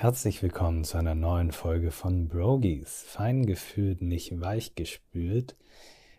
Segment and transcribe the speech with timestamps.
[0.00, 3.04] Herzlich willkommen zu einer neuen Folge von Brogies.
[3.08, 5.56] Fein gefühlt, nicht weich gespült.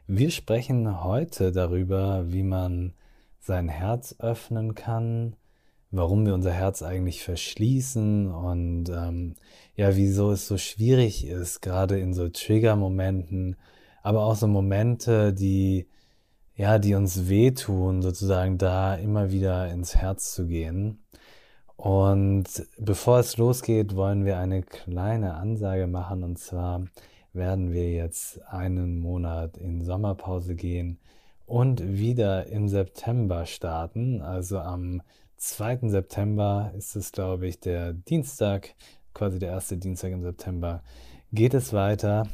[0.06, 2.92] Wir sprechen heute darüber, wie man
[3.40, 5.38] sein Herz öffnen kann,
[5.92, 9.36] warum wir unser Herz eigentlich verschließen und ähm,
[9.78, 13.56] ja, wieso es so schwierig ist, gerade in so Trigger-Momenten,
[14.04, 15.88] aber auch so Momente, die
[16.54, 21.00] ja, die uns wehtun, sozusagen da immer wieder ins Herz zu gehen.
[21.80, 26.26] Und bevor es losgeht, wollen wir eine kleine Ansage machen.
[26.26, 26.84] Und zwar
[27.32, 31.00] werden wir jetzt einen Monat in Sommerpause gehen
[31.46, 34.22] und wieder im September starten.
[34.22, 35.02] Also am
[35.38, 35.88] 2.
[35.88, 38.76] September ist es, glaube ich, der Dienstag,
[39.14, 40.84] quasi der erste Dienstag im September,
[41.32, 42.28] geht es weiter.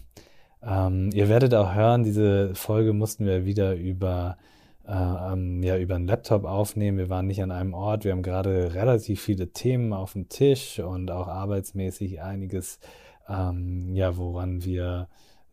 [0.64, 4.38] Ähm, ihr werdet auch hören, diese Folge mussten wir wieder über
[4.88, 6.98] ähm, ja, über einen Laptop aufnehmen.
[6.98, 8.04] Wir waren nicht an einem Ort.
[8.04, 12.80] Wir haben gerade relativ viele Themen auf dem Tisch und auch arbeitsmäßig einiges,
[13.28, 15.08] ähm, ja, woran wir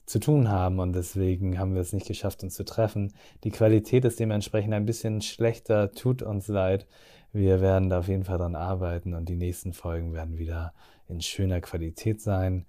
[0.06, 3.12] zu tun haben und deswegen haben wir es nicht geschafft, uns zu treffen.
[3.44, 6.86] Die Qualität ist dementsprechend ein bisschen schlechter, tut uns leid.
[7.32, 10.74] Wir werden da auf jeden Fall dran arbeiten und die nächsten Folgen werden wieder
[11.08, 12.66] in schöner Qualität sein.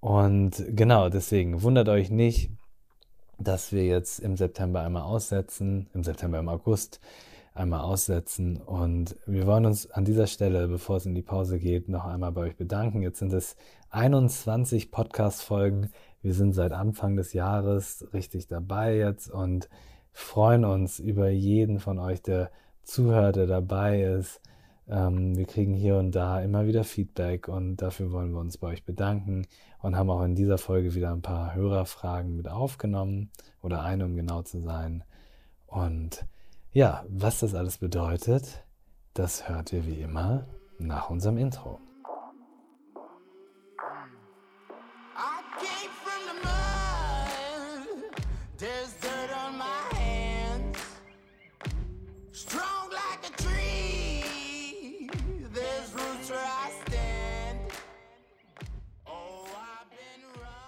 [0.00, 2.50] Und genau, deswegen wundert euch nicht,
[3.38, 7.00] dass wir jetzt im September einmal aussetzen, im September, im August
[7.54, 8.56] einmal aussetzen.
[8.56, 12.32] Und wir wollen uns an dieser Stelle, bevor es in die Pause geht, noch einmal
[12.32, 13.02] bei euch bedanken.
[13.02, 13.56] Jetzt sind es
[13.90, 15.90] 21 Podcast-Folgen.
[16.20, 19.68] Wir sind seit Anfang des Jahres richtig dabei jetzt und
[20.12, 22.50] freuen uns über jeden von euch, der
[22.82, 24.40] zuhört, der dabei ist.
[24.88, 28.68] Ähm, wir kriegen hier und da immer wieder Feedback und dafür wollen wir uns bei
[28.68, 29.46] euch bedanken
[29.80, 33.30] und haben auch in dieser Folge wieder ein paar Hörerfragen mit aufgenommen
[33.62, 35.04] oder eine, um genau zu sein.
[35.66, 36.26] Und
[36.72, 38.64] ja, was das alles bedeutet,
[39.14, 40.46] das hört ihr wie immer
[40.78, 41.80] nach unserem Intro.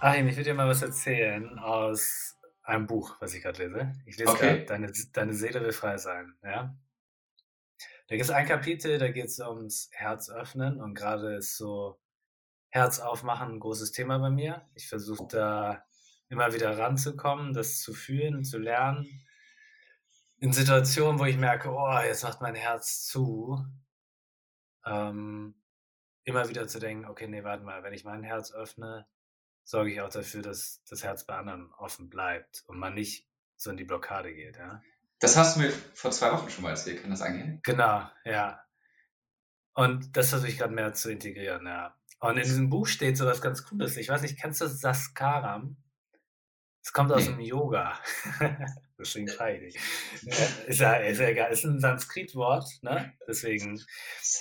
[0.03, 3.93] Achim, ich will dir mal was erzählen aus einem Buch, was ich gerade lese.
[4.07, 4.53] Ich lese Okay.
[4.53, 6.35] gerade Deine, Deine Seele will frei sein.
[6.41, 6.75] Ja?
[8.07, 12.01] Da gibt es ein Kapitel, da geht es ums Herz öffnen und gerade ist so
[12.69, 14.67] Herz aufmachen ein großes Thema bei mir.
[14.73, 15.85] Ich versuche da
[16.29, 19.05] immer wieder ranzukommen, das zu fühlen, zu lernen.
[20.39, 23.63] In Situationen, wo ich merke, oh, jetzt macht mein Herz zu,
[24.83, 25.53] ähm,
[26.23, 29.05] immer wieder zu denken, okay, nee, warte mal, wenn ich mein Herz öffne,
[29.63, 33.27] sorge ich auch dafür, dass das Herz bei anderen offen bleibt und man nicht
[33.57, 34.81] so in die Blockade geht, ja.
[35.19, 37.01] Das hast du mir vor zwei Wochen schon mal erzählt.
[37.01, 37.59] Kann das angehen?
[37.63, 38.63] Genau, ja.
[39.73, 41.95] Und das versuche ich gerade mehr zu integrieren, ja.
[42.19, 43.97] Und in diesem Buch steht so was ganz Cooles.
[43.97, 45.77] Ich weiß nicht, kennst du Saskaram?
[46.83, 47.31] Es kommt aus Nee.
[47.33, 47.99] dem Yoga.
[48.99, 49.83] Deswegen frage ich dich.
[50.67, 51.51] Ist ja, ist ja egal.
[51.51, 53.13] Ist ein Sanskrit-Wort, ne?
[53.27, 53.79] Deswegen.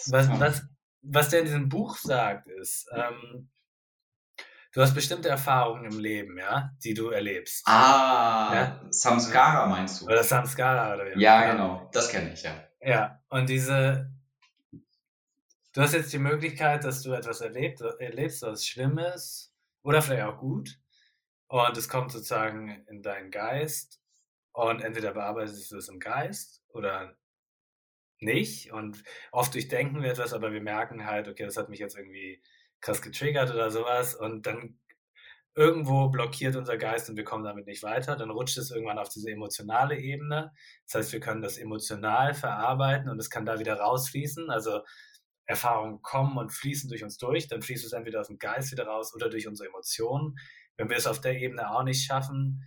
[0.07, 0.63] Was, was,
[1.03, 3.51] was der in diesem Buch sagt, ist, ähm,
[4.73, 7.67] du hast bestimmte Erfahrungen im Leben, ja, die du erlebst.
[7.67, 8.87] Ah, Ja.
[8.91, 10.07] Samskara meinst du?
[10.07, 11.21] Oder Samskara oder wie.
[11.21, 11.89] Ja, genau.
[11.93, 12.65] Das kenne ich, ja.
[12.81, 14.11] Ja, und diese,
[15.73, 20.39] du hast jetzt die Möglichkeit, dass du etwas erlebt, erlebst, was Schlimmes oder vielleicht auch
[20.39, 20.79] gut.
[21.49, 24.01] Und es kommt sozusagen in deinen Geist.
[24.53, 27.17] Und entweder bearbeitest du es im Geist oder
[28.19, 28.73] nicht.
[28.73, 29.03] Und
[29.33, 32.43] oft durchdenken wir etwas, aber wir merken halt, okay, das hat mich jetzt irgendwie
[32.81, 34.15] krass getriggert oder sowas.
[34.15, 34.79] Und dann
[35.55, 38.17] irgendwo blockiert unser Geist und wir kommen damit nicht weiter.
[38.17, 40.53] Dann rutscht es irgendwann auf diese emotionale Ebene.
[40.87, 44.51] Das heißt, wir können das emotional verarbeiten und es kann da wieder rausfließen.
[44.51, 44.81] Also
[45.47, 47.49] Erfahrungen kommen und fließen durch uns durch.
[47.49, 50.39] Dann fließt es entweder aus dem Geist wieder raus oder durch unsere Emotionen.
[50.77, 52.65] Wenn wir es auf der Ebene auch nicht schaffen,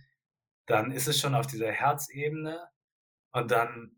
[0.66, 2.68] dann ist es schon auf dieser Herzebene
[3.32, 3.96] und dann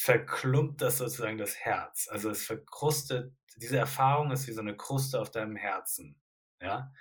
[0.00, 2.08] verklumpt das sozusagen das Herz.
[2.10, 6.20] Also es verkrustet, diese Erfahrung ist wie so eine Kruste auf deinem Herzen.
[6.60, 6.92] Ja?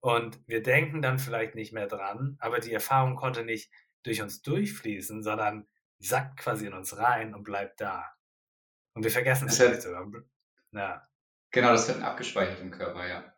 [0.00, 3.70] Und wir denken dann vielleicht nicht mehr dran, aber die Erfahrung konnte nicht
[4.02, 8.10] durch uns durchfließen, sondern sackt quasi in uns rein und bleibt da.
[8.94, 10.06] Und wir vergessen es vielleicht sogar.
[10.72, 11.06] Ja,
[11.52, 13.34] Genau, das wird abgespeichert im Körper, ja.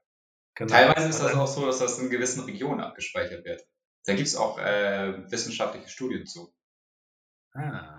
[0.55, 0.71] genau.
[0.71, 3.67] Teilweise ist das auch so, dass das in gewissen Regionen abgespeichert wird.
[4.05, 6.55] Da gibt es auch äh, wissenschaftliche Studien zu.
[7.55, 7.92] Ah,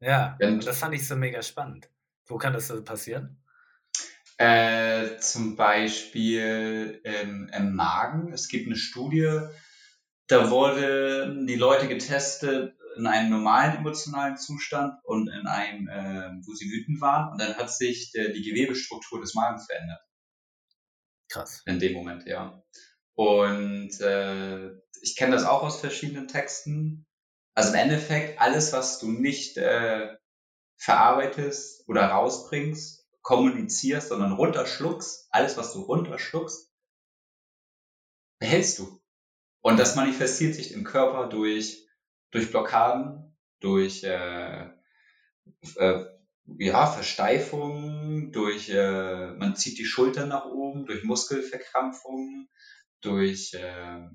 [0.00, 1.88] ja, und das fand ich so mega spannend.
[2.26, 3.42] Wo kann das so passieren?
[4.38, 8.32] Äh, zum Beispiel im, im Magen.
[8.32, 9.40] Es gibt eine Studie,
[10.26, 16.54] da wurden die Leute getestet in einem normalen emotionalen Zustand und in einem, äh, wo
[16.54, 17.32] sie wütend waren.
[17.32, 20.00] Und dann hat sich der, die Gewebestruktur des Magens verändert.
[21.28, 21.62] Krass.
[21.66, 22.62] In dem Moment, ja.
[23.14, 24.70] Und äh,
[25.02, 27.06] ich kenne das auch aus verschiedenen Texten.
[27.56, 30.14] Also im Endeffekt, alles, was du nicht äh,
[30.76, 36.70] verarbeitest oder rausbringst, kommunizierst, sondern runterschluckst, alles, was du runterschluckst,
[38.38, 39.00] behältst du.
[39.62, 41.88] Und das manifestiert sich im Körper durch,
[42.30, 44.68] durch Blockaden, durch äh,
[45.76, 46.04] äh,
[46.58, 52.48] ja, Versteifung, durch äh, man zieht die Schultern nach oben, durch Muskelverkrampfung,
[53.00, 54.08] durch äh,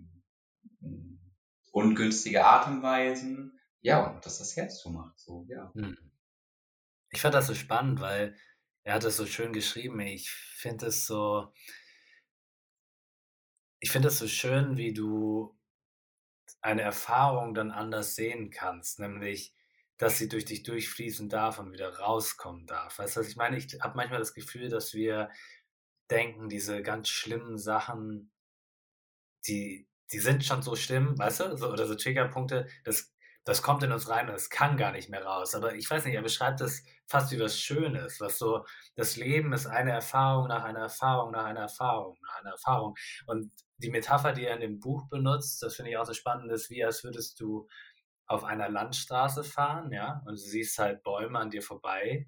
[1.71, 3.59] ungünstige Atemweisen.
[3.81, 5.19] Ja, und dass das Herz zumacht.
[5.19, 5.71] So, ja.
[5.73, 5.97] Hm.
[7.09, 8.35] Ich fand das so spannend, weil
[8.83, 9.99] er hat es so schön geschrieben.
[9.99, 11.51] Ich finde es so,
[13.79, 15.57] ich finde es so schön, wie du
[16.61, 19.55] eine Erfahrung dann anders sehen kannst, nämlich,
[19.97, 22.99] dass sie durch dich durchfließen darf und wieder rauskommen darf.
[22.99, 23.57] Weißt du, was ich meine?
[23.57, 25.29] Ich habe manchmal das Gefühl, dass wir
[26.09, 28.31] denken, diese ganz schlimmen Sachen,
[29.47, 33.13] die, die sind schon so schlimm, weißt du, so, oder so Triggerpunkte, das,
[33.43, 35.55] das kommt in uns rein und es kann gar nicht mehr raus.
[35.55, 38.65] Aber ich weiß nicht, er beschreibt das fast wie was Schönes, was so,
[38.95, 42.95] das Leben ist eine Erfahrung nach einer Erfahrung, nach einer Erfahrung, nach einer Erfahrung.
[43.25, 46.51] Und die Metapher, die er in dem Buch benutzt, das finde ich auch so spannend,
[46.51, 47.67] ist wie als würdest du
[48.27, 52.27] auf einer Landstraße fahren, ja, und du siehst halt Bäume an dir vorbei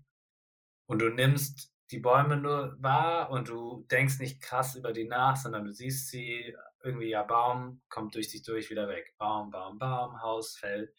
[0.85, 5.37] und du nimmst die Bäume nur wahr und du denkst nicht krass über die nach,
[5.37, 6.53] sondern du siehst sie
[6.83, 9.15] irgendwie, ja, Baum kommt durch dich durch, wieder weg.
[9.17, 10.93] Baum, Baum, Baum, Haus, Feld.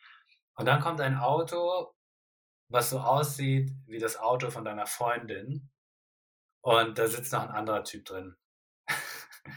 [0.56, 1.94] Und dann kommt ein Auto,
[2.68, 5.70] was so aussieht wie das Auto von deiner Freundin
[6.64, 8.36] und da sitzt noch ein anderer Typ drin.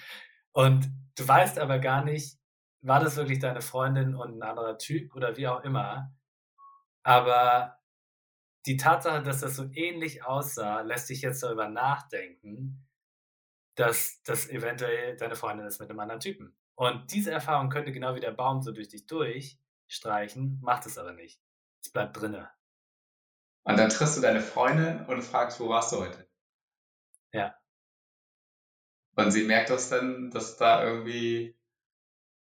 [0.52, 2.38] Und du weißt aber gar nicht,
[2.82, 6.14] war das wirklich deine Freundin und ein anderer Typ oder wie auch immer.
[7.04, 7.78] Aber
[8.66, 12.87] die Tatsache, dass das so ähnlich aussah, lässt dich jetzt darüber nachdenken,
[13.78, 16.58] dass das eventuell deine Freundin ist mit einem anderen Typen.
[16.76, 21.14] Und diese Erfahrung könnte genau wie der Baum so durch dich durchstreichen, macht es aber
[21.14, 21.40] nicht.
[21.82, 22.50] Es bleibt drinne.
[23.64, 26.28] Und dann triffst du deine Freundin und fragst, wo warst du heute?
[27.32, 27.56] Ja.
[29.16, 31.56] Und sie merkt das dann, dass da irgendwie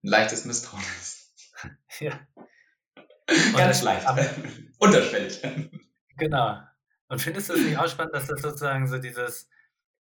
[0.02, 1.32] ein leichtes Misstrauen ist.
[2.00, 2.20] ja.
[3.56, 4.06] Ganz leicht.
[4.78, 5.40] Unterschwellig.
[6.18, 6.60] Genau.
[7.08, 9.48] Und findest du es nicht auch spannend, dass das sozusagen so dieses,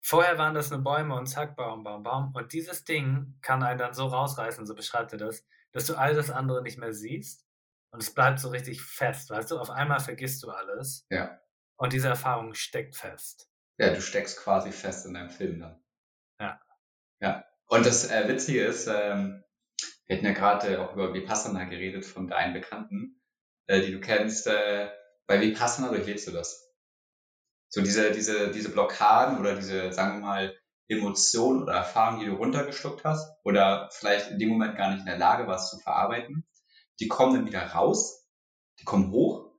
[0.05, 2.31] vorher waren das nur Bäume und zack, Baum, Baum, Baum.
[2.35, 6.13] Und dieses Ding kann einen dann so rausreißen, so beschreibt er das, dass du all
[6.13, 7.43] das andere nicht mehr siehst.
[7.91, 9.57] Und es bleibt so richtig fest, weißt du?
[9.57, 11.07] Auf einmal vergisst du alles.
[11.09, 11.39] Ja.
[11.77, 13.49] Und diese Erfahrung steckt fest.
[13.77, 15.83] Ja, du steckst quasi fest in deinem Film dann.
[16.39, 16.61] Ja.
[17.19, 17.45] Ja.
[17.67, 19.43] Und das äh, Witzige ist, ähm,
[20.05, 23.21] wir hatten ja gerade auch über Vipassana geredet von deinen Bekannten,
[23.65, 24.45] äh, die du kennst.
[24.45, 24.91] Äh,
[25.25, 26.64] bei Vipassana durchlebst du das.
[27.75, 30.57] So diese, diese, diese Blockaden oder diese, sagen wir mal,
[30.87, 35.05] Emotionen oder Erfahrungen, die du runtergeschluckt hast oder vielleicht in dem Moment gar nicht in
[35.05, 36.47] der Lage warst zu verarbeiten,
[37.01, 38.29] die kommen dann wieder raus,
[38.79, 39.51] die kommen hoch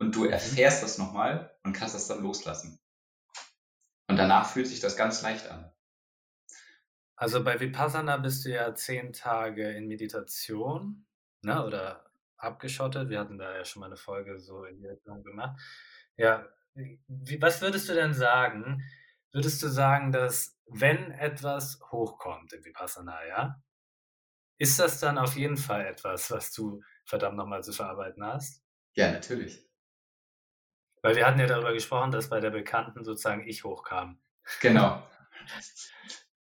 [0.00, 0.30] und du mhm.
[0.30, 2.80] erfährst das nochmal und kannst das dann loslassen.
[4.08, 5.72] Und danach fühlt sich das ganz leicht an.
[7.14, 11.06] Also bei Vipassana bist du ja zehn Tage in Meditation,
[11.42, 11.64] ne?
[11.64, 13.08] Oder abgeschottet.
[13.08, 15.60] Wir hatten da ja schon mal eine Folge so in die Richtung gemacht.
[16.16, 16.44] Ja,
[16.74, 18.82] wie, was würdest du denn sagen?
[19.32, 23.62] Würdest du sagen, dass wenn etwas hochkommt in Vipassana, ja,
[24.58, 28.62] ist das dann auf jeden Fall etwas, was du verdammt nochmal zu verarbeiten hast?
[28.94, 29.66] Ja, natürlich.
[31.02, 34.20] Weil wir hatten ja darüber gesprochen, dass bei der Bekannten sozusagen ich hochkam.
[34.60, 35.02] Genau.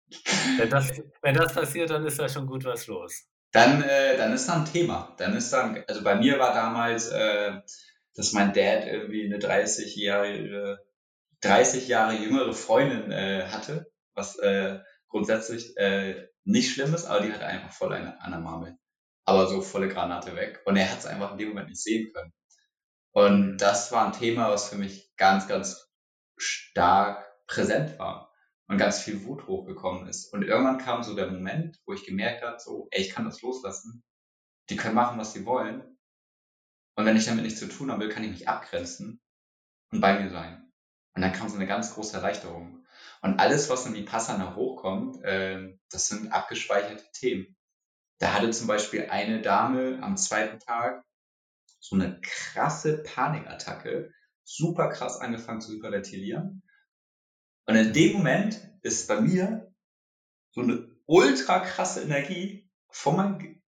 [0.58, 0.90] Wenn das,
[1.22, 3.28] wenn das passiert, dann ist da schon gut was los.
[3.52, 5.14] Dann, äh, dann ist da ein Thema.
[5.18, 7.62] Dann ist dann, also bei mir war damals, äh,
[8.18, 10.80] dass mein Dad irgendwie eine 30-jährige,
[11.42, 17.32] 30 Jahre jüngere Freundin äh, hatte, was äh, grundsätzlich äh, nicht schlimm ist, aber die
[17.32, 18.78] hatte einfach voll eine Anna
[19.26, 20.62] Aber so volle Granate weg.
[20.66, 22.34] Und er hat es einfach in dem Moment nicht sehen können.
[23.12, 25.92] Und das war ein Thema, was für mich ganz, ganz
[26.38, 28.34] stark präsent war
[28.68, 30.34] und ganz viel Wut hochgekommen ist.
[30.34, 33.42] Und irgendwann kam so der Moment, wo ich gemerkt habe, so, ey, ich kann das
[33.42, 34.04] loslassen.
[34.70, 35.97] Die können machen, was sie wollen.
[36.98, 39.22] Und wenn ich damit nichts zu tun habe, kann ich mich abgrenzen
[39.92, 40.70] und bei mir sein.
[41.16, 42.86] Und dann kam so eine ganz große Erleichterung.
[43.22, 47.56] Und alles, was in die Passana hochkommt, äh, das sind abgespeicherte Themen.
[48.20, 51.06] Da hatte zum Beispiel eine Dame am zweiten Tag
[51.80, 54.12] so eine krasse Panikattacke,
[54.44, 56.64] super krass angefangen zu hyperventilieren
[57.68, 59.74] und in dem Moment ist bei mir
[60.52, 63.62] so eine ultra krasse Energie von meinem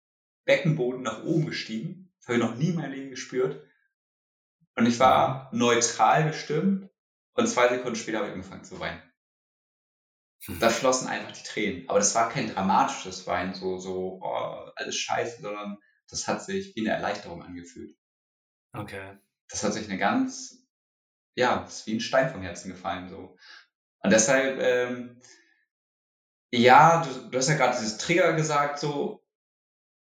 [0.46, 2.07] Beckenboden nach oben gestiegen.
[2.28, 3.66] Habe ich noch nie in meinem Leben gespürt.
[4.76, 6.90] Und ich war neutral gestimmt
[7.34, 9.02] und zwei Sekunden später habe ich angefangen zu weinen.
[10.60, 11.90] da flossen einfach die Tränen.
[11.90, 15.78] Aber das war kein dramatisches Wein, so, so, oh, alles scheiße, sondern
[16.10, 17.98] das hat sich wie eine Erleichterung angefühlt.
[18.74, 19.18] Okay.
[19.50, 20.68] Das hat sich eine ganz,
[21.36, 23.38] ja, das ist wie ein Stein vom Herzen gefallen, so.
[24.04, 25.22] Und deshalb, ähm,
[26.52, 29.26] ja, du, du hast ja gerade dieses Trigger gesagt, so,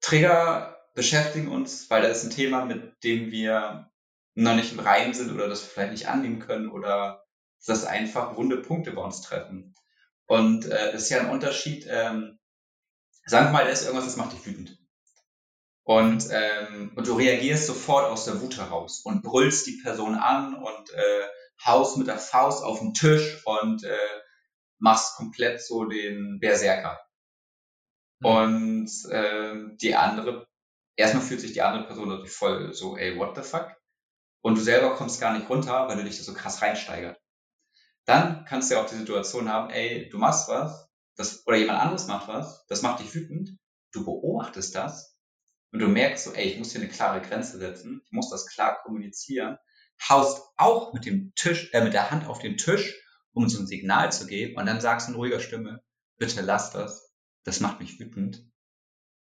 [0.01, 3.91] Trigger beschäftigen uns, weil das ist ein Thema, mit dem wir
[4.35, 7.25] noch nicht im Reinen sind oder das wir vielleicht nicht annehmen können oder
[7.65, 9.75] dass einfach wunde Punkte bei uns treffen.
[10.27, 11.87] Und äh, das ist ja ein Unterschied.
[11.89, 12.39] Ähm,
[13.27, 14.79] sagen wir mal, da ist irgendwas, das macht dich wütend.
[15.85, 20.55] Und, ähm, und du reagierst sofort aus der Wut heraus und brüllst die Person an
[20.55, 21.27] und äh,
[21.65, 24.21] haust mit der Faust auf den Tisch und äh,
[24.79, 27.01] machst komplett so den Berserker.
[28.21, 28.27] Mhm.
[28.27, 30.46] Und äh, die andere,
[30.97, 33.71] erstmal fühlt sich die andere Person natürlich voll so, ey, what the fuck?
[34.43, 37.19] Und du selber kommst gar nicht runter, weil du dich da so krass reinsteigert.
[38.05, 41.81] Dann kannst du ja auch die Situation haben, ey, du machst was, das, oder jemand
[41.81, 43.59] anderes macht was, das macht dich wütend,
[43.93, 45.17] du beobachtest das
[45.73, 48.47] und du merkst so, ey, ich muss hier eine klare Grenze setzen, ich muss das
[48.47, 49.59] klar kommunizieren,
[50.09, 52.95] haust auch mit dem Tisch, äh, mit der Hand auf den Tisch,
[53.33, 55.83] um so ein Signal zu geben und dann sagst du in ruhiger Stimme,
[56.19, 57.13] bitte lass das,
[57.45, 58.47] das macht mich wütend.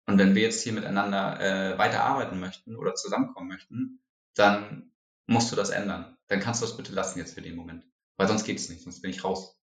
[0.07, 4.01] Und wenn wir jetzt hier miteinander äh, weiterarbeiten möchten oder zusammenkommen möchten,
[4.35, 4.93] dann
[5.27, 6.17] musst du das ändern.
[6.29, 7.85] Dann kannst du das bitte lassen jetzt für den Moment.
[8.17, 9.59] Weil sonst geht's nicht, sonst bin ich raus.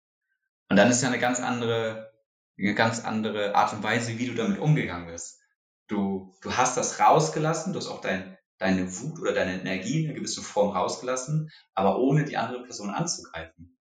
[0.69, 2.13] Und dann ist ja eine ganz andere,
[2.57, 5.41] eine ganz andere Art und Weise, wie du damit umgegangen bist.
[5.87, 10.05] Du, du hast das rausgelassen, du hast auch dein, deine Wut oder deine Energie in
[10.05, 13.77] einer gewissen Form rausgelassen, aber ohne die andere Person anzugreifen.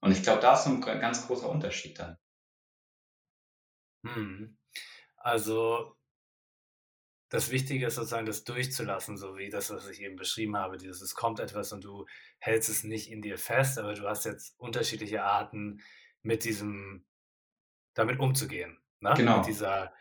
[0.00, 2.16] Und ich glaube, da ist so ein ganz großer Unterschied dann.
[4.04, 4.56] Hm.
[5.22, 5.96] Also
[7.28, 10.76] das Wichtige ist sozusagen, das durchzulassen, so wie das, was ich eben beschrieben habe.
[10.76, 12.06] Dieses, es kommt etwas und du
[12.38, 15.80] hältst es nicht in dir fest, aber du hast jetzt unterschiedliche Arten,
[16.22, 17.04] mit diesem,
[17.94, 18.78] damit umzugehen.
[19.00, 19.14] Ne?
[19.16, 19.38] Genau.
[19.38, 19.92] Mit dieser,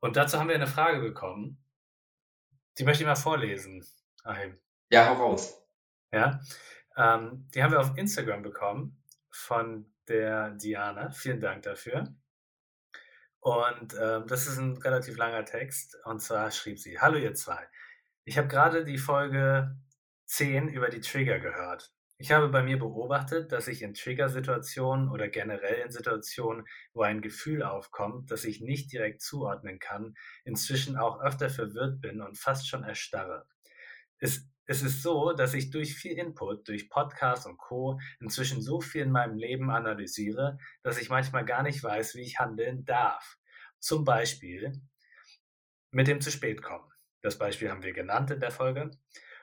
[0.00, 1.62] und dazu haben wir eine Frage bekommen.
[2.78, 3.84] Die möchte ich mal vorlesen.
[4.24, 4.58] Achim.
[4.90, 5.60] Ja, hau raus.
[6.12, 6.40] Ja,
[6.96, 11.10] ähm, die haben wir auf Instagram bekommen von der Diana.
[11.10, 12.14] Vielen Dank dafür.
[13.46, 15.96] Und ähm, das ist ein relativ langer Text.
[16.04, 17.68] Und zwar schrieb sie: Hallo, ihr zwei.
[18.24, 19.76] Ich habe gerade die Folge
[20.24, 21.92] 10 über die Trigger gehört.
[22.18, 27.22] Ich habe bei mir beobachtet, dass ich in Trigger-Situationen oder generell in Situationen, wo ein
[27.22, 32.68] Gefühl aufkommt, das ich nicht direkt zuordnen kann, inzwischen auch öfter verwirrt bin und fast
[32.68, 33.46] schon erstarre.
[34.18, 38.00] Es es ist so, dass ich durch viel Input, durch Podcasts und Co.
[38.20, 42.38] inzwischen so viel in meinem Leben analysiere, dass ich manchmal gar nicht weiß, wie ich
[42.38, 43.38] handeln darf.
[43.78, 44.72] Zum Beispiel
[45.92, 46.90] mit dem zu spät kommen.
[47.22, 48.90] Das Beispiel haben wir genannt in der Folge.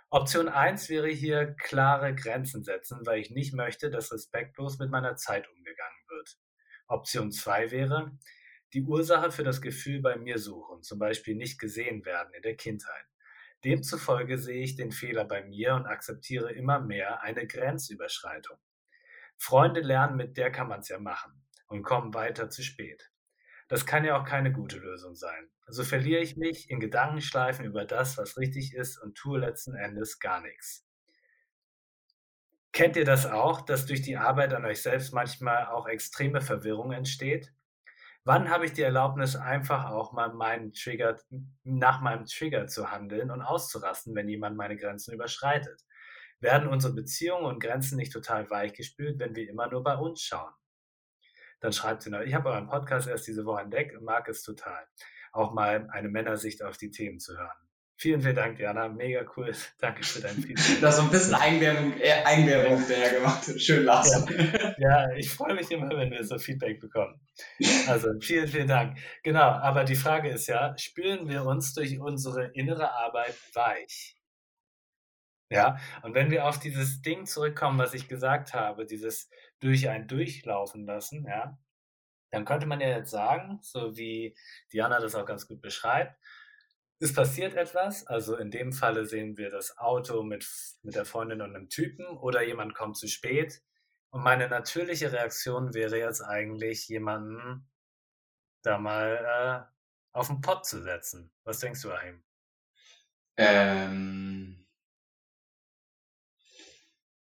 [0.09, 5.15] Option 1 wäre hier klare Grenzen setzen, weil ich nicht möchte, dass respektlos mit meiner
[5.15, 6.37] Zeit umgegangen wird.
[6.87, 8.11] Option 2 wäre,
[8.73, 12.55] die Ursache für das Gefühl bei mir suchen, zum Beispiel nicht gesehen werden in der
[12.55, 13.05] Kindheit.
[13.63, 18.57] Demzufolge sehe ich den Fehler bei mir und akzeptiere immer mehr eine Grenzüberschreitung.
[19.37, 23.11] Freunde lernen, mit der kann man es ja machen und kommen weiter zu spät.
[23.67, 25.49] Das kann ja auch keine gute Lösung sein.
[25.65, 30.19] Also verliere ich mich in Gedankenschleifen über das, was richtig ist und tue letzten Endes
[30.19, 30.85] gar nichts.
[32.73, 36.91] Kennt ihr das auch, dass durch die Arbeit an euch selbst manchmal auch extreme Verwirrung
[36.91, 37.53] entsteht?
[38.25, 41.19] Wann habe ich die Erlaubnis, einfach auch mal meinen Trigger,
[41.63, 45.83] nach meinem Trigger zu handeln und auszurasten, wenn jemand meine Grenzen überschreitet?
[46.39, 50.53] Werden unsere Beziehungen und Grenzen nicht total weichgespült, wenn wir immer nur bei uns schauen?
[51.59, 54.41] Dann schreibt sie noch, ich habe euren Podcast erst diese Woche entdeckt und mag es
[54.41, 54.85] total,
[55.33, 57.62] auch mal eine Männersicht auf die Themen zu hören.
[58.03, 58.89] Vielen, vielen Dank, Diana.
[58.89, 59.53] Mega cool.
[59.79, 60.81] Danke für dein Feedback.
[60.81, 63.45] Da so ein bisschen Einwerbung, äh, Einwerbung hinterher gemacht.
[63.61, 64.27] Schön lachen.
[64.77, 65.07] Ja.
[65.07, 67.25] ja, ich freue mich immer, wenn wir so Feedback bekommen.
[67.87, 68.97] Also vielen, vielen Dank.
[69.23, 74.17] Genau, aber die Frage ist ja, spüren wir uns durch unsere innere Arbeit weich?
[75.49, 79.29] Ja, und wenn wir auf dieses Ding zurückkommen, was ich gesagt habe, dieses
[79.61, 81.57] durch ein Durchlaufen lassen, ja,
[82.31, 84.35] dann könnte man ja jetzt sagen, so wie
[84.73, 86.17] Diana das auch ganz gut beschreibt,
[86.99, 90.47] es passiert etwas, also in dem Falle sehen wir das Auto mit,
[90.83, 93.61] mit der Freundin und einem Typen oder jemand kommt zu spät.
[94.09, 97.67] Und meine natürliche Reaktion wäre jetzt eigentlich, jemanden
[98.61, 101.31] da mal äh, auf den Pott zu setzen.
[101.43, 102.23] Was denkst du, Ahim?
[103.35, 104.65] Ähm,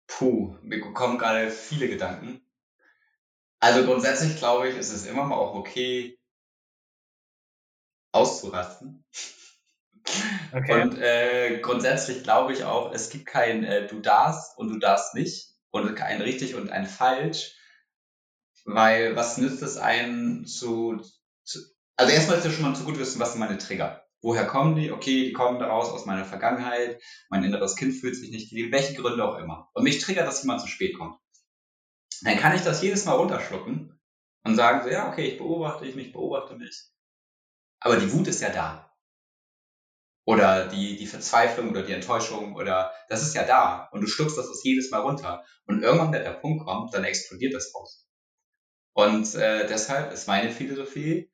[0.06, 2.44] puh, mir kommen gerade viele Gedanken.
[3.60, 6.18] Also grundsätzlich glaube ich, ist es immer mal auch okay,
[8.12, 9.04] auszurasten.
[10.52, 10.82] Okay.
[10.82, 15.14] Und äh, grundsätzlich glaube ich auch, es gibt kein äh, du darfst und du darfst
[15.14, 17.56] nicht und kein richtig und ein falsch.
[18.64, 21.00] Weil was nützt es einen zu,
[21.42, 21.60] zu
[21.96, 24.04] also erstmal ist ja schon mal zu gut wissen, was sind meine Trigger.
[24.20, 24.92] Woher kommen die?
[24.92, 27.02] Okay, die kommen daraus aus meiner Vergangenheit.
[27.28, 29.68] Mein inneres Kind fühlt sich nicht geliebt, welche Gründe auch immer.
[29.74, 31.18] Und mich triggert, dass jemand zu spät kommt.
[32.22, 33.98] Dann kann ich das jedes Mal runterschlucken
[34.44, 36.84] und sagen so, ja, okay, ich beobachte mich, ich beobachte mich.
[37.80, 38.91] Aber die Wut ist ja da.
[40.24, 43.88] Oder die, die Verzweiflung oder die Enttäuschung oder das ist ja da.
[43.92, 45.44] Und du schluckst das jedes Mal runter.
[45.66, 48.06] Und irgendwann, wenn der Punkt kommt, dann explodiert das raus.
[48.94, 51.32] Und äh, deshalb ist meine Philosophie,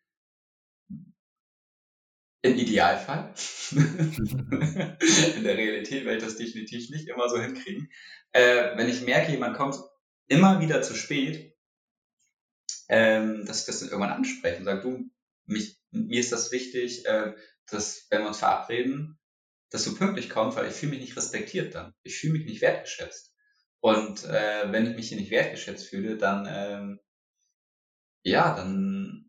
[2.42, 3.34] im Idealfall,
[3.72, 7.90] in der Realität werde ich das definitiv nicht immer so hinkriegen,
[8.32, 9.76] äh, wenn ich merke, jemand kommt
[10.28, 11.56] immer wieder zu spät,
[12.88, 15.10] ähm, dass ich das dann irgendwann anspreche und sage, du,
[15.46, 17.34] mich, mir ist das wichtig, äh,
[17.70, 19.18] dass wenn wir uns verabreden,
[19.70, 21.94] dass du pünktlich kommst, weil ich fühle mich nicht respektiert dann.
[22.02, 23.34] Ich fühle mich nicht wertgeschätzt.
[23.80, 27.00] Und äh, wenn ich mich hier nicht wertgeschätzt fühle, dann ähm,
[28.22, 29.28] ja, dann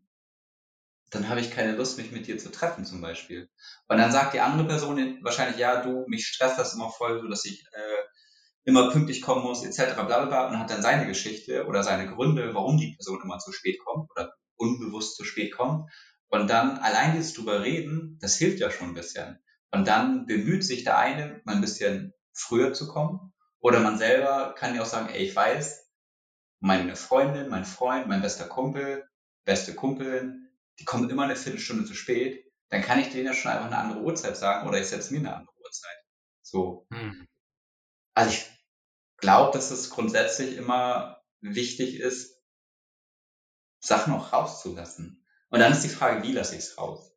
[1.10, 3.50] dann habe ich keine Lust, mich mit dir zu treffen zum Beispiel.
[3.88, 7.28] Und dann sagt die andere Person wahrscheinlich, ja, du, mich stresst das immer voll, so
[7.28, 8.02] dass ich äh,
[8.64, 9.94] immer pünktlich kommen muss, etc.
[9.94, 13.52] bla bla und hat dann seine Geschichte oder seine Gründe, warum die Person immer zu
[13.52, 15.90] spät kommt oder unbewusst zu spät kommt.
[16.30, 19.38] Und dann allein dieses drüber reden, das hilft ja schon ein bisschen.
[19.72, 23.32] Und dann bemüht sich der eine, mal ein bisschen früher zu kommen.
[23.58, 25.90] Oder man selber kann ja auch sagen, ey, ich weiß,
[26.60, 29.08] meine Freundin, mein Freund, mein bester Kumpel,
[29.44, 32.44] beste Kumpelin, die kommen immer eine Viertelstunde zu spät.
[32.68, 35.18] Dann kann ich denen ja schon einfach eine andere Uhrzeit sagen oder ich setze mir
[35.18, 35.96] eine andere Uhrzeit.
[36.42, 36.86] So.
[36.92, 37.26] Hm.
[38.14, 38.46] Also ich
[39.16, 42.40] glaube, dass es grundsätzlich immer wichtig ist,
[43.80, 45.19] Sachen auch rauszulassen.
[45.50, 47.12] Und dann ist die Frage, wie lasse ich es raus?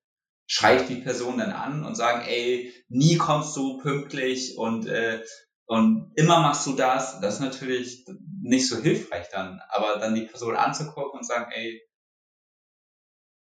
[0.47, 5.23] Schreie ich die Person dann an und sagen, ey, nie kommst du pünktlich und, äh,
[5.65, 7.21] und immer machst du das.
[7.21, 8.05] Das ist natürlich
[8.41, 9.61] nicht so hilfreich dann.
[9.69, 11.81] Aber dann die Person anzugucken und sagen, ey,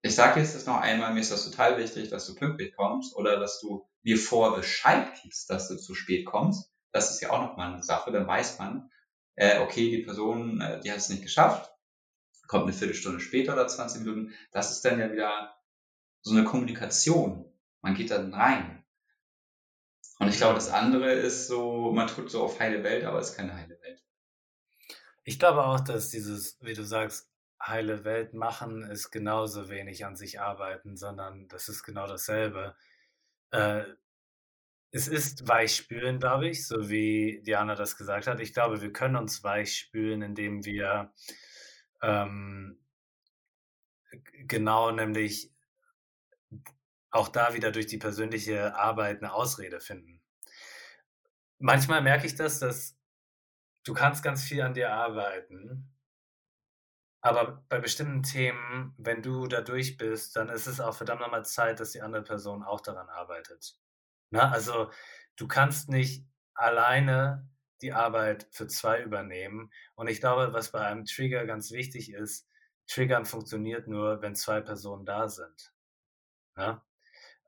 [0.06, 3.16] ich sage jetzt das noch einmal, mir ist das total wichtig, dass du pünktlich kommst
[3.16, 6.70] oder dass du mir vor Bescheid gibst, dass du zu spät kommst.
[6.92, 8.92] Das ist ja auch nochmal eine Sache, dann weiß man,
[9.36, 11.73] äh, okay, die Person, äh, die hat es nicht geschafft,
[12.54, 15.58] kommt eine Viertelstunde später oder 20 Minuten, das ist dann ja wieder
[16.22, 17.52] so eine Kommunikation.
[17.82, 18.86] Man geht dann rein.
[20.20, 23.32] Und ich glaube, das andere ist so, man tut so auf heile Welt, aber es
[23.32, 24.04] ist keine heile Welt.
[25.24, 27.28] Ich glaube auch, dass dieses, wie du sagst,
[27.60, 32.76] heile Welt machen ist genauso wenig an sich arbeiten, sondern das ist genau dasselbe.
[33.50, 33.86] Äh,
[34.92, 38.40] es ist Weichspülen, glaube ich, so wie Diana das gesagt hat.
[38.40, 41.12] Ich glaube, wir können uns weichspülen, indem wir
[42.04, 42.78] ähm,
[44.46, 45.52] genau nämlich
[47.10, 50.22] auch da wieder durch die persönliche Arbeit eine Ausrede finden.
[51.60, 52.98] Manchmal merke ich das, dass
[53.84, 55.94] du kannst ganz viel an dir arbeiten,
[57.22, 61.46] aber bei bestimmten Themen, wenn du da durch bist, dann ist es auch verdammt nochmal
[61.46, 63.78] Zeit, dass die andere Person auch daran arbeitet.
[64.30, 64.52] Na, ne?
[64.52, 64.92] also
[65.38, 67.50] du kannst nicht alleine
[67.84, 69.72] die Arbeit für zwei übernehmen.
[69.96, 72.50] Und ich glaube, was bei einem Trigger ganz wichtig ist,
[72.88, 75.74] Triggern funktioniert nur, wenn zwei Personen da sind.
[76.58, 76.86] Ja?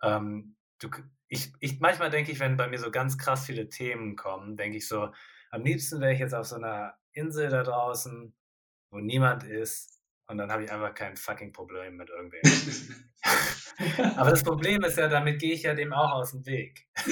[0.03, 0.89] Ähm, du,
[1.27, 4.77] ich, ich, manchmal denke ich, wenn bei mir so ganz krass viele Themen kommen, denke
[4.77, 5.11] ich so,
[5.51, 8.33] am liebsten wäre ich jetzt auf so einer Insel da draußen,
[8.91, 9.93] wo niemand ist,
[10.27, 12.41] und dann habe ich einfach kein fucking Problem mit irgendwem.
[14.15, 16.87] Aber das Problem ist ja, damit gehe ich ja dem auch aus dem Weg.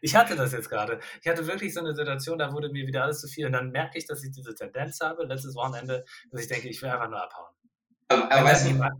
[0.00, 1.00] Ich hatte das jetzt gerade.
[1.22, 3.46] Ich hatte wirklich so eine Situation, da wurde mir wieder alles zu viel.
[3.46, 6.80] Und dann merke ich, dass ich diese Tendenz habe, letztes Wochenende, dass ich denke, ich
[6.80, 7.54] will einfach nur abhauen.
[8.08, 8.90] Aber, aber weißt, du,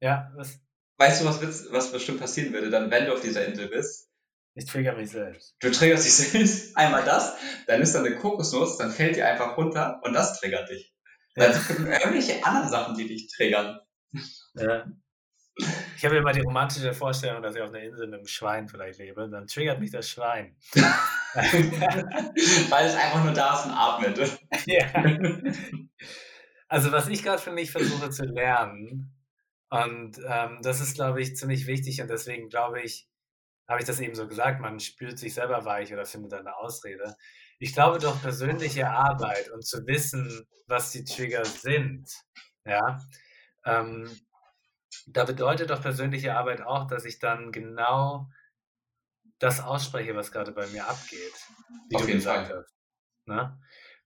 [0.00, 0.60] ja, was?
[0.98, 4.10] weißt du, was, was bestimmt passieren würde, dann, wenn du auf dieser Insel bist?
[4.54, 5.54] Ich trigger mich selbst.
[5.60, 6.76] Du triggerst dich selbst.
[6.76, 7.36] Einmal das,
[7.66, 10.94] dann ist da eine Kokosnuss, dann fällt die einfach runter und das triggert dich.
[11.36, 11.48] Ja.
[11.48, 13.78] Dann irgendwelche anderen Sachen, die dich triggern.
[14.54, 14.86] Ja.
[15.96, 18.98] Ich habe immer die romantische Vorstellung, dass ich auf einer Insel mit einem Schwein vielleicht
[18.98, 19.28] lebe.
[19.28, 20.56] Dann triggert mich das Schwein.
[21.34, 24.38] Weil es einfach nur da ist und atmet.
[24.66, 24.86] ja.
[26.68, 29.16] Also was ich gerade für mich versuche zu lernen,
[29.68, 33.08] und ähm, das ist, glaube ich, ziemlich wichtig und deswegen glaube ich,
[33.68, 37.16] habe ich das eben so gesagt, man spürt sich selber weich oder findet eine Ausrede.
[37.58, 42.08] Ich glaube doch persönliche Arbeit und zu wissen, was die Trigger sind,
[42.64, 43.00] ja,
[43.64, 44.08] ähm,
[45.06, 48.30] da bedeutet doch persönliche Arbeit auch, dass ich dann genau
[49.38, 51.34] das ausspreche, was gerade bei mir abgeht,
[51.88, 52.58] wie Auf du gesagt Fall.
[52.58, 52.74] hast.
[53.26, 53.60] Ne?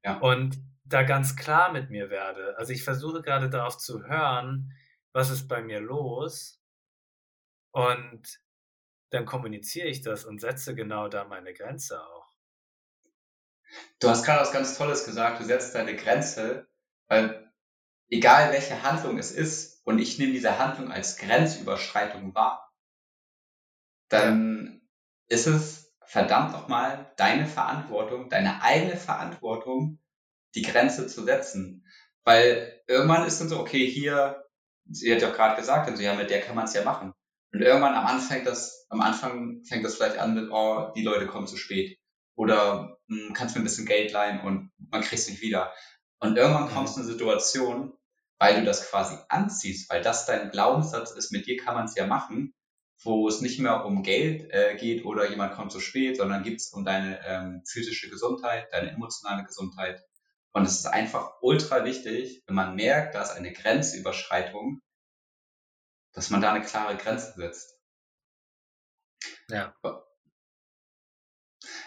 [0.04, 0.18] Ja.
[0.18, 2.56] Und da ganz klar mit mir werde.
[2.58, 4.72] Also ich versuche gerade darauf zu hören,
[5.12, 6.60] was ist bei mir los
[7.72, 8.40] und
[9.10, 12.32] dann kommuniziere ich das und setze genau da meine Grenze auch.
[14.00, 16.68] Du hast gerade was ganz Tolles gesagt, du setzt deine Grenze,
[17.08, 17.39] weil
[18.10, 22.72] egal welche Handlung es ist, und ich nehme diese Handlung als Grenzüberschreitung wahr,
[24.08, 24.82] dann
[25.28, 30.00] ist es verdammt nochmal deine Verantwortung, deine eigene Verantwortung,
[30.54, 31.86] die Grenze zu setzen.
[32.24, 34.44] Weil irgendwann ist dann so, okay, hier,
[34.88, 37.12] sie hat ja auch gerade gesagt, also ja, mit der kann man es ja machen.
[37.52, 41.02] Und irgendwann am Anfang fängt das, am Anfang fängt das vielleicht an mit, oh, die
[41.02, 41.98] Leute kommen zu spät.
[42.36, 45.72] Oder mh, hm, kannst mir ein bisschen Geld leihen und man kriegt es nicht wieder.
[46.20, 46.74] Und irgendwann mhm.
[46.74, 47.92] kommst du in eine Situation,
[48.40, 51.94] weil du das quasi anziehst, weil das dein Glaubenssatz ist, mit dir kann man es
[51.94, 52.54] ja machen,
[53.02, 56.58] wo es nicht mehr um Geld äh, geht oder jemand kommt zu spät, sondern geht
[56.58, 60.02] es um deine ähm, physische Gesundheit, deine emotionale Gesundheit.
[60.52, 64.80] Und es ist einfach ultra wichtig, wenn man merkt, da ist eine Grenzüberschreitung,
[66.12, 67.78] dass man da eine klare Grenze setzt.
[69.50, 69.74] Ja.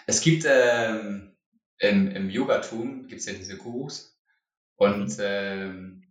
[0.06, 1.36] Es gibt ähm,
[1.78, 4.16] im, im Yogatum gibt es ja diese Gurus
[4.76, 5.24] und mhm.
[5.24, 6.03] ähm,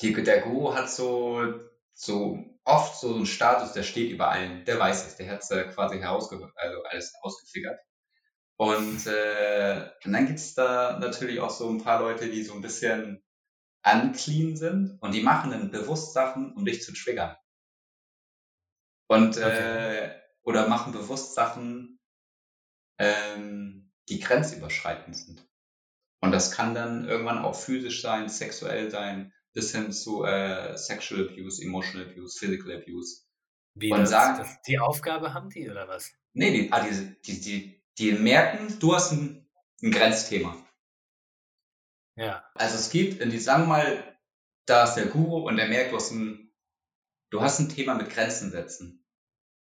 [0.00, 1.42] die, der Guru hat so,
[1.92, 5.50] so oft so einen Status, der steht über allen, der weiß es, der hat es
[5.50, 7.80] äh, quasi herausge also alles ausgefigert.
[8.56, 12.62] Und, äh, und dann gibt's da natürlich auch so ein paar Leute, die so ein
[12.62, 13.22] bisschen
[13.84, 17.36] unclean sind und die machen dann bewusst Sachen, um dich zu triggern.
[19.08, 20.06] Und okay.
[20.06, 22.00] äh, oder machen bewusst Sachen,
[22.98, 25.46] ähm, die grenzüberschreitend sind.
[26.20, 31.30] Und das kann dann irgendwann auch physisch sein, sexuell sein, bis hin zu äh, Sexual
[31.30, 33.22] Abuse, Emotional Abuse, Physical Abuse.
[33.74, 36.12] Wie und das, sagen, das die Aufgabe haben die oder was?
[36.34, 39.48] Nee, die, ah, die, die, die, die merken, du hast ein,
[39.82, 40.54] ein Grenzthema.
[42.16, 42.44] Ja.
[42.54, 44.18] Also es gibt, die, sagen mal,
[44.66, 46.52] da ist der Guru und der merkt, du hast ein,
[47.30, 49.06] du hast ein Thema mit Grenzen setzen.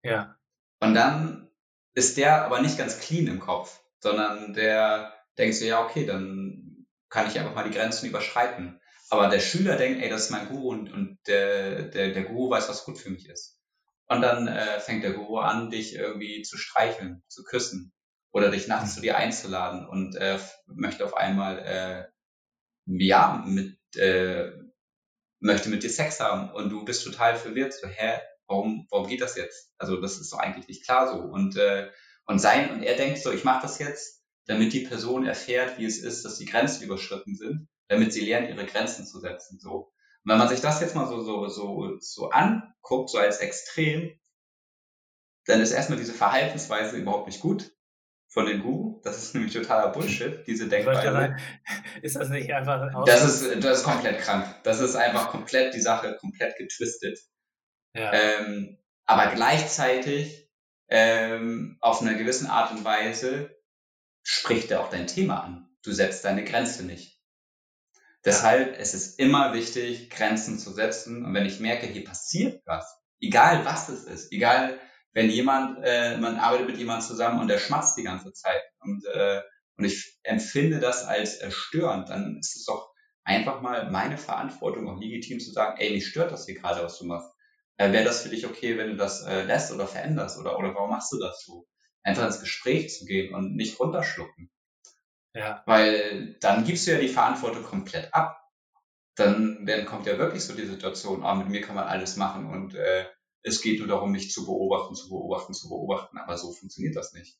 [0.03, 0.37] Ja.
[0.81, 1.53] Und dann
[1.95, 6.89] ist der aber nicht ganz clean im Kopf, sondern der denkt so, ja, okay, dann
[7.11, 8.81] kann ich einfach mal die Grenzen überschreiten.
[9.14, 12.50] Aber der Schüler denkt, ey, das ist mein Guru und, und der, der, der Guru
[12.50, 13.61] weiß, was gut für mich ist.
[14.07, 17.92] Und dann äh, fängt der Guru an, dich irgendwie zu streicheln, zu küssen
[18.33, 22.05] oder dich nachts zu dir einzuladen und äh, möchte auf einmal äh,
[22.87, 24.50] ja mit äh,
[25.38, 29.20] möchte mit dir Sex haben und du bist total verwirrt so hä warum warum geht
[29.20, 29.70] das jetzt?
[29.79, 31.20] Also das ist doch eigentlich nicht klar so.
[31.20, 31.90] Und äh,
[32.27, 35.87] und sein und er denkt so ich mache das jetzt damit die Person erfährt wie
[35.87, 39.92] es ist dass die Grenzen überschritten sind damit sie lernen ihre Grenzen zu setzen so
[40.25, 44.18] und wenn man sich das jetzt mal so so so so anguckt so als extrem
[45.47, 47.70] dann ist erstmal diese Verhaltensweise überhaupt nicht gut
[48.35, 49.01] von den Guru.
[49.05, 51.37] Das ist nämlich totaler Bullshit, diese Denkweise.
[52.03, 54.47] Ist das nicht einfach Das ist, das ist komplett krank.
[54.64, 57.18] Das ist einfach komplett die Sache, komplett getwistet.
[57.94, 58.12] Ja.
[58.12, 60.51] Ähm, aber gleichzeitig
[60.88, 63.55] ähm, auf einer gewissen Art und Weise
[64.23, 65.68] spricht er auch dein Thema an.
[65.83, 67.13] Du setzt deine Grenze nicht.
[68.25, 71.25] Deshalb ist es immer wichtig, Grenzen zu setzen.
[71.25, 72.87] Und wenn ich merke, hier passiert was,
[73.21, 74.81] egal was es ist, egal
[75.13, 79.05] wenn jemand, äh, man arbeitet mit jemandem zusammen und der schmatzt die ganze Zeit und,
[79.07, 79.41] äh,
[79.77, 82.91] und ich empfinde das als äh, störend, dann ist es doch
[83.25, 86.99] einfach mal meine Verantwortung, auch legitim zu sagen, ey, mich stört das hier gerade, was
[86.99, 87.31] du machst.
[87.77, 90.75] Äh, Wäre das für dich okay, wenn du das äh, lässt oder veränderst oder, oder
[90.75, 91.67] warum machst du das so?
[92.03, 94.51] Einfach ins Gespräch zu gehen und nicht runterschlucken.
[95.35, 95.62] Ja.
[95.66, 98.40] Weil dann gibst du ja die Verantwortung komplett ab.
[99.16, 102.51] Dann, dann kommt ja wirklich so die Situation, ah, mit mir kann man alles machen
[102.51, 103.07] und äh,
[103.44, 107.12] es geht nur darum, mich zu beobachten, zu beobachten, zu beobachten, aber so funktioniert das
[107.12, 107.38] nicht.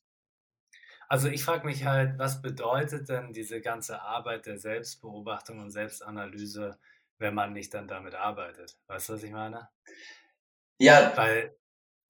[1.09, 6.79] Also ich frage mich halt, was bedeutet denn diese ganze Arbeit der Selbstbeobachtung und Selbstanalyse,
[7.19, 8.79] wenn man nicht dann damit arbeitet?
[8.87, 9.69] Weißt du, was ich meine?
[10.79, 11.13] Ja.
[11.17, 11.57] Weil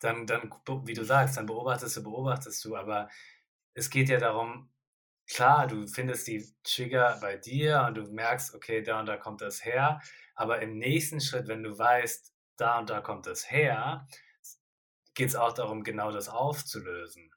[0.00, 0.50] dann, dann,
[0.84, 3.08] wie du sagst, dann beobachtest du, beobachtest du, aber
[3.74, 4.73] es geht ja darum,
[5.26, 9.40] klar, du findest die Trigger bei dir und du merkst, okay, da und da kommt
[9.40, 10.00] das her,
[10.34, 14.06] aber im nächsten Schritt, wenn du weißt, da und da kommt es her,
[15.14, 17.30] geht es auch darum, genau das aufzulösen.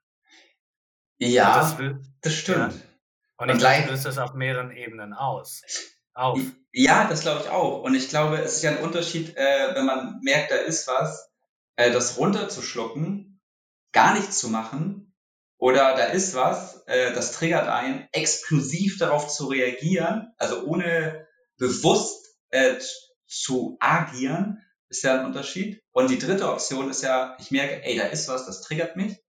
[1.19, 1.77] Ja, das,
[2.21, 2.73] das, stimmt.
[2.73, 2.81] Ja.
[3.37, 5.63] Und, und ich löst das auf mehreren Ebenen aus.
[6.13, 6.39] Auf.
[6.71, 7.81] Ja, das glaube ich auch.
[7.81, 11.31] Und ich glaube, es ist ja ein Unterschied, äh, wenn man merkt, da ist was,
[11.75, 13.39] äh, das runterzuschlucken,
[13.91, 15.06] gar nichts zu machen,
[15.67, 21.27] oder da ist was, äh, das triggert ein, explosiv darauf zu reagieren, also ohne
[21.57, 22.77] bewusst äh,
[23.25, 25.83] zu agieren, ist ja ein Unterschied.
[25.91, 29.21] Und die dritte Option ist ja, ich merke, ey, da ist was, das triggert mich.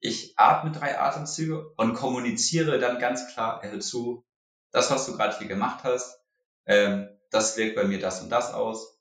[0.00, 4.26] Ich atme drei Atemzüge und kommuniziere dann ganz klar, hör zu,
[4.72, 6.20] das, was du gerade hier gemacht hast,
[6.64, 8.98] ähm, das wirkt bei mir das und das aus.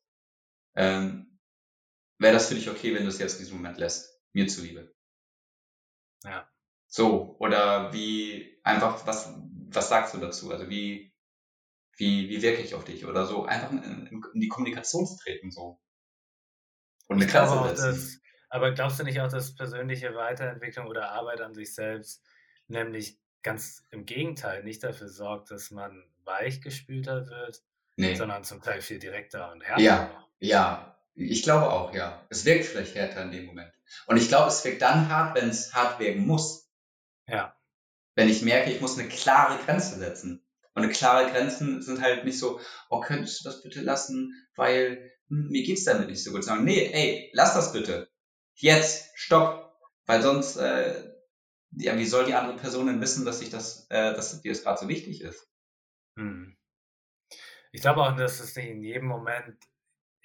[0.76, 1.40] Ähm,
[2.20, 4.22] Wäre das für dich okay, wenn du es jetzt in diesem Moment lässt?
[4.34, 4.94] Mir zuliebe.
[6.24, 6.48] Ja.
[6.96, 9.34] So, oder wie, einfach, was,
[9.68, 10.50] was sagst du dazu?
[10.50, 11.14] Also wie,
[11.98, 13.06] Wie, wie wirke ich auf dich?
[13.06, 15.82] Oder so einfach in, in die Kommunikation treten so.
[17.10, 18.22] Und eine Klasse setzen.
[18.48, 22.24] aber glaubst du nicht auch, dass persönliche Weiterentwicklung oder Arbeit an sich selbst
[22.70, 27.62] nämlich ganz im Gegenteil nicht dafür sorgt, dass man weichgespülter wird,
[27.98, 28.16] nee.
[28.16, 29.82] sondern zum Teil viel direkter und härter?
[29.82, 32.26] Ja, ja, ich glaube auch, ja.
[32.30, 33.74] Es wirkt vielleicht härter in dem Moment.
[34.08, 36.65] Und ich glaube, es wirkt dann hart, wenn es hart wirken muss.
[37.28, 37.56] Ja.
[38.16, 40.46] Wenn ich merke, ich muss eine klare Grenze setzen.
[40.74, 42.60] Und eine klare Grenzen sind halt nicht so,
[42.90, 46.44] oh, könntest du das bitte lassen, weil hm, mir geht's damit nicht so gut.
[46.44, 48.10] Sagen, nee, ey, lass das bitte.
[48.56, 49.64] Jetzt, stopp.
[50.06, 51.14] Weil sonst, äh,
[51.72, 54.64] ja, wie soll die andere Person denn wissen, dass ich das, äh, dass dir das
[54.64, 55.50] gerade so wichtig ist?
[56.18, 56.58] Hm.
[57.72, 59.58] Ich glaube auch, dass es nicht in jedem Moment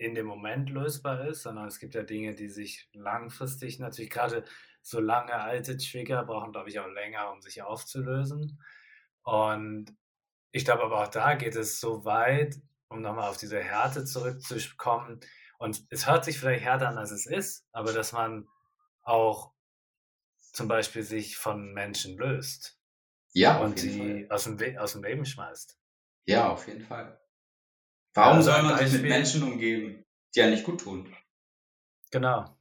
[0.01, 4.45] in dem Moment lösbar ist, sondern es gibt ja Dinge, die sich langfristig natürlich gerade
[4.83, 8.62] so lange alte Trigger brauchen, glaube ich, auch länger, um sich aufzulösen.
[9.23, 9.95] Und
[10.53, 15.21] ich glaube aber auch da geht es so weit, um nochmal auf diese Härte zurückzukommen.
[15.59, 18.49] Und es hört sich vielleicht härter an, als es ist, aber dass man
[19.03, 19.53] auch
[20.53, 22.79] zum Beispiel sich von Menschen löst.
[23.33, 25.79] Ja, und die aus dem, aus dem Leben schmeißt.
[26.27, 27.21] Ja, auf jeden Fall.
[28.14, 31.14] Warum also soll man sich mit Menschen umgeben, die ja nicht gut tun?
[32.11, 32.57] Genau.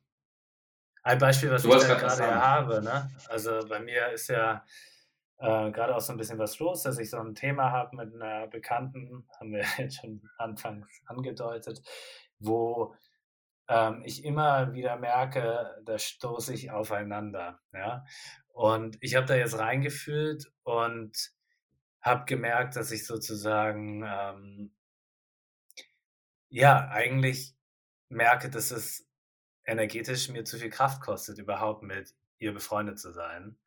[1.03, 3.09] Ein Beispiel, was du ich gerade habe, ne?
[3.27, 4.63] Also bei mir ist ja
[5.39, 8.13] äh, gerade auch so ein bisschen was los, dass ich so ein Thema habe mit
[8.13, 11.81] einer Bekannten, haben wir jetzt schon anfangs angedeutet,
[12.39, 12.93] wo
[13.69, 17.59] ähm, ich immer wieder merke, da stoße ich aufeinander.
[17.71, 18.03] Ja?
[18.49, 21.31] Und ich habe da jetzt reingefühlt und
[22.01, 24.75] habe gemerkt, dass ich sozusagen ähm,
[26.49, 27.55] ja eigentlich
[28.09, 29.08] merke, dass es
[29.69, 33.57] energetisch mir zu viel Kraft kostet, überhaupt mit ihr befreundet zu sein.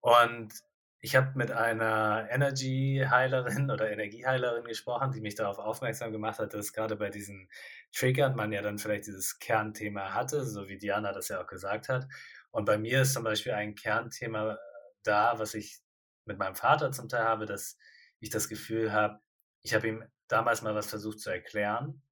[0.00, 0.52] Und
[1.00, 6.72] ich habe mit einer Energy-Heilerin oder Energieheilerin gesprochen, die mich darauf aufmerksam gemacht hat, dass
[6.72, 7.50] gerade bei diesen
[7.92, 11.88] Triggern man ja dann vielleicht dieses Kernthema hatte, so wie Diana das ja auch gesagt
[11.88, 12.06] hat.
[12.50, 14.58] Und bei mir ist zum Beispiel ein Kernthema
[15.02, 15.80] da, was ich
[16.24, 17.76] mit meinem Vater zum Teil habe, dass
[18.20, 19.20] ich das Gefühl habe,
[19.62, 22.02] ich habe ihm damals mal was versucht zu erklären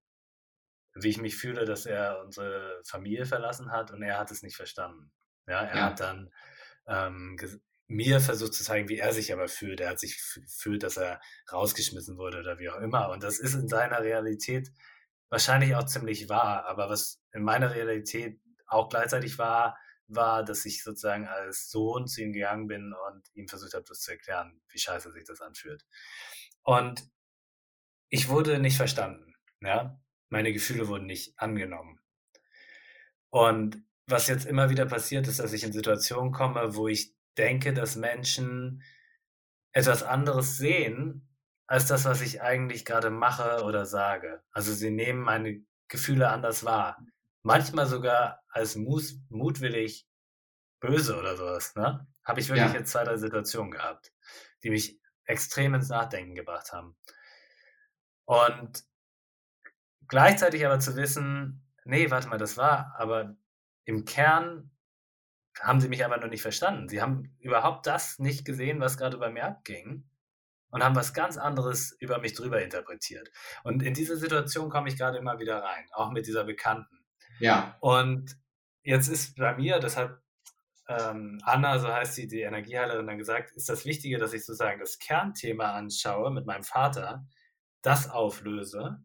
[0.94, 4.56] wie ich mich fühle, dass er unsere Familie verlassen hat und er hat es nicht
[4.56, 5.10] verstanden.
[5.46, 5.84] Ja, er ja.
[5.86, 6.30] hat dann
[6.86, 7.38] ähm,
[7.88, 9.80] mir versucht zu zeigen, wie er sich aber fühlt.
[9.80, 13.10] Er hat sich fühlt, dass er rausgeschmissen wurde oder wie auch immer.
[13.10, 14.72] Und das ist in seiner Realität
[15.28, 16.66] wahrscheinlich auch ziemlich wahr.
[16.66, 19.76] Aber was in meiner Realität auch gleichzeitig war,
[20.08, 24.00] war, dass ich sozusagen als Sohn zu ihm gegangen bin und ihm versucht habe, das
[24.00, 25.84] zu erklären, wie scheiße sich das anfühlt.
[26.62, 27.08] Und
[28.08, 29.34] ich wurde nicht verstanden.
[29.60, 30.01] Ja,
[30.32, 32.00] meine Gefühle wurden nicht angenommen.
[33.28, 37.74] Und was jetzt immer wieder passiert, ist, dass ich in Situationen komme, wo ich denke,
[37.74, 38.82] dass Menschen
[39.72, 41.28] etwas anderes sehen,
[41.66, 44.42] als das, was ich eigentlich gerade mache oder sage.
[44.52, 47.04] Also sie nehmen meine Gefühle anders wahr.
[47.42, 50.08] Manchmal sogar als mut mutwillig
[50.80, 51.74] böse oder sowas.
[51.76, 52.06] Ne?
[52.24, 52.78] Habe ich wirklich ja.
[52.78, 54.12] jetzt zwei, drei Situationen gehabt,
[54.62, 56.96] die mich extrem ins Nachdenken gebracht haben.
[58.24, 58.84] Und
[60.08, 63.36] Gleichzeitig aber zu wissen, nee, warte mal, das war, aber
[63.84, 64.70] im Kern
[65.60, 66.88] haben sie mich aber noch nicht verstanden.
[66.88, 70.08] Sie haben überhaupt das nicht gesehen, was gerade bei mir abging
[70.70, 73.30] und haben was ganz anderes über mich drüber interpretiert.
[73.62, 77.04] Und in diese Situation komme ich gerade immer wieder rein, auch mit dieser Bekannten.
[77.38, 77.76] Ja.
[77.80, 78.36] Und
[78.82, 80.22] jetzt ist bei mir, deshalb
[80.88, 84.80] ähm, Anna, so heißt sie, die Energieheilerin, dann gesagt, ist das Wichtige, dass ich sozusagen
[84.80, 87.26] das Kernthema anschaue mit meinem Vater,
[87.82, 89.02] das auflöse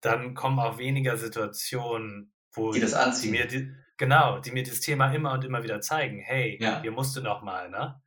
[0.00, 3.32] dann kommen auch weniger Situationen, wo die das anziehen.
[3.32, 6.20] Die mir die, genau, die mir das Thema immer und immer wieder zeigen.
[6.20, 6.80] Hey, ja.
[6.80, 8.00] hier musst du noch mal, ne?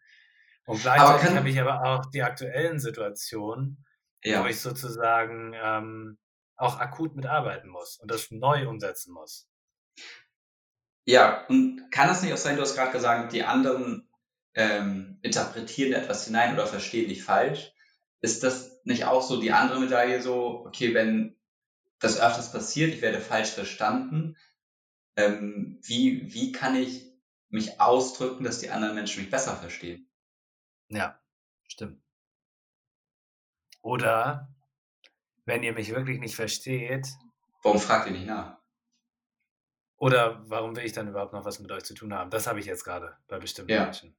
[0.65, 3.85] Und gleichzeitig habe ich aber auch die aktuellen Situationen,
[4.23, 4.43] ja.
[4.43, 6.17] wo ich sozusagen ähm,
[6.55, 9.49] auch akut mitarbeiten muss und das neu umsetzen muss.
[11.05, 14.07] Ja, und kann es nicht auch sein, du hast gerade gesagt, die anderen
[14.53, 17.73] ähm, interpretieren etwas hinein oder verstehen dich falsch.
[18.21, 21.35] Ist das nicht auch so die andere Medaille so, okay, wenn
[22.01, 24.35] das öfters passiert, ich werde falsch verstanden.
[25.15, 27.09] Ähm, wie, wie kann ich
[27.49, 30.09] mich ausdrücken, dass die anderen Menschen mich besser verstehen?
[30.89, 31.21] Ja,
[31.67, 32.01] stimmt.
[33.81, 34.53] Oder
[35.45, 37.07] wenn ihr mich wirklich nicht versteht.
[37.61, 38.57] Warum fragt ihr nicht nach?
[39.97, 42.31] Oder warum will ich dann überhaupt noch was mit euch zu tun haben?
[42.31, 43.83] Das habe ich jetzt gerade bei bestimmten ja.
[43.83, 44.15] Menschen.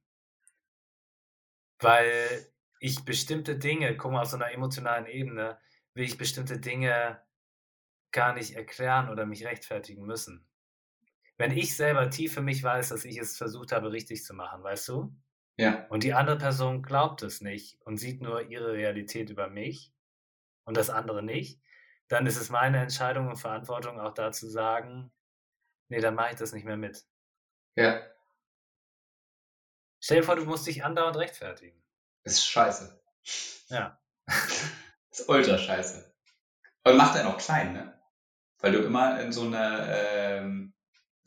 [1.79, 2.47] Weil
[2.79, 5.59] ich bestimmte Dinge, guck mal, auf so einer emotionalen Ebene,
[5.93, 7.21] will ich bestimmte Dinge
[8.13, 10.47] gar nicht erklären oder mich rechtfertigen müssen.
[11.37, 14.63] Wenn ich selber tief für mich weiß, dass ich es versucht habe, richtig zu machen,
[14.63, 15.15] weißt du?
[15.57, 15.85] Ja.
[15.89, 19.93] Und die andere Person glaubt es nicht und sieht nur ihre Realität über mich
[20.63, 21.61] und das andere nicht,
[22.07, 25.11] dann ist es meine Entscheidung und Verantwortung auch da zu sagen,
[25.89, 27.05] nee, dann mache ich das nicht mehr mit.
[27.75, 28.01] Ja.
[29.99, 31.81] Stell dir vor, du musst dich andauernd rechtfertigen.
[32.23, 33.01] Das ist scheiße.
[33.69, 33.99] Ja.
[34.25, 34.71] Das
[35.19, 36.13] ist ultra scheiße.
[36.83, 37.92] Und macht einen auch klein, ne?
[38.63, 40.73] Weil du immer in so eine, ähm,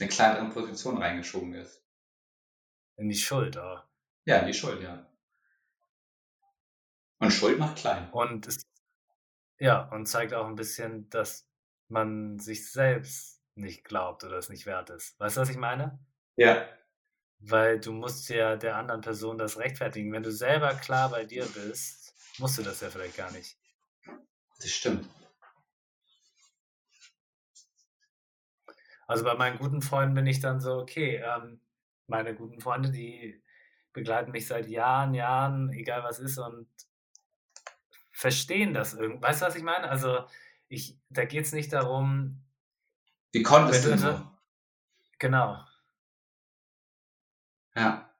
[0.01, 1.85] eine kleinere Position reingeschoben wirst.
[2.97, 3.79] In die Schuld, oh.
[4.25, 5.07] Ja, in die Schuld, ja.
[7.19, 8.09] Und Schuld macht klein.
[8.11, 8.63] Und es,
[9.59, 11.47] ja, und zeigt auch ein bisschen, dass
[11.89, 15.21] man sich selbst nicht glaubt oder es nicht wert ist.
[15.21, 15.99] Weißt du, was ich meine?
[16.37, 16.67] Ja.
[17.39, 20.11] Weil du musst ja der anderen Person das rechtfertigen.
[20.11, 23.59] Wenn du selber klar bei dir bist, musst du das ja vielleicht gar nicht.
[24.59, 25.07] Das stimmt.
[29.07, 31.61] Also bei meinen guten Freunden bin ich dann so, okay, ähm,
[32.07, 33.43] meine guten Freunde, die
[33.93, 36.69] begleiten mich seit Jahren, Jahren, egal was ist, und
[38.11, 39.23] verstehen das irgendwie.
[39.23, 39.89] Weißt du, was ich meine?
[39.89, 40.27] Also
[40.69, 42.45] ich, da geht es nicht darum.
[43.33, 44.39] Wie konntest du nur?
[45.19, 45.65] Genau.
[47.75, 48.11] Ja.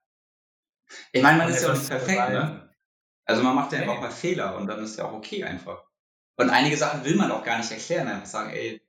[1.13, 2.75] Ich meine, man Und ist ja auch nicht perfekt, ne?
[3.25, 3.85] Also man macht ja Nee.
[3.87, 5.85] einfach mal Fehler und dann ist ja auch okay einfach.
[6.37, 8.86] Und einige Sachen will man auch gar nicht erklären, einfach sagen, ey,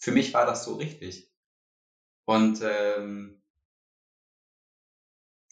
[0.00, 1.30] für mich war das so richtig.
[2.26, 3.42] Und ähm,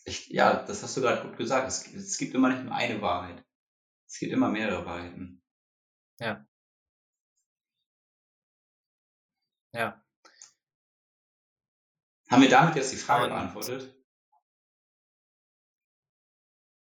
[0.04, 1.68] ich, ja, das hast du gerade gut gesagt.
[1.68, 3.44] Es, es gibt immer nicht nur eine Wahrheit.
[4.06, 5.42] Es gibt immer mehrere Wahrheiten.
[6.18, 6.44] Ja.
[12.30, 13.94] Haben wir damit jetzt die Frage Und- beantwortet?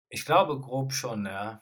[0.09, 1.61] Ich glaube grob schon, ja.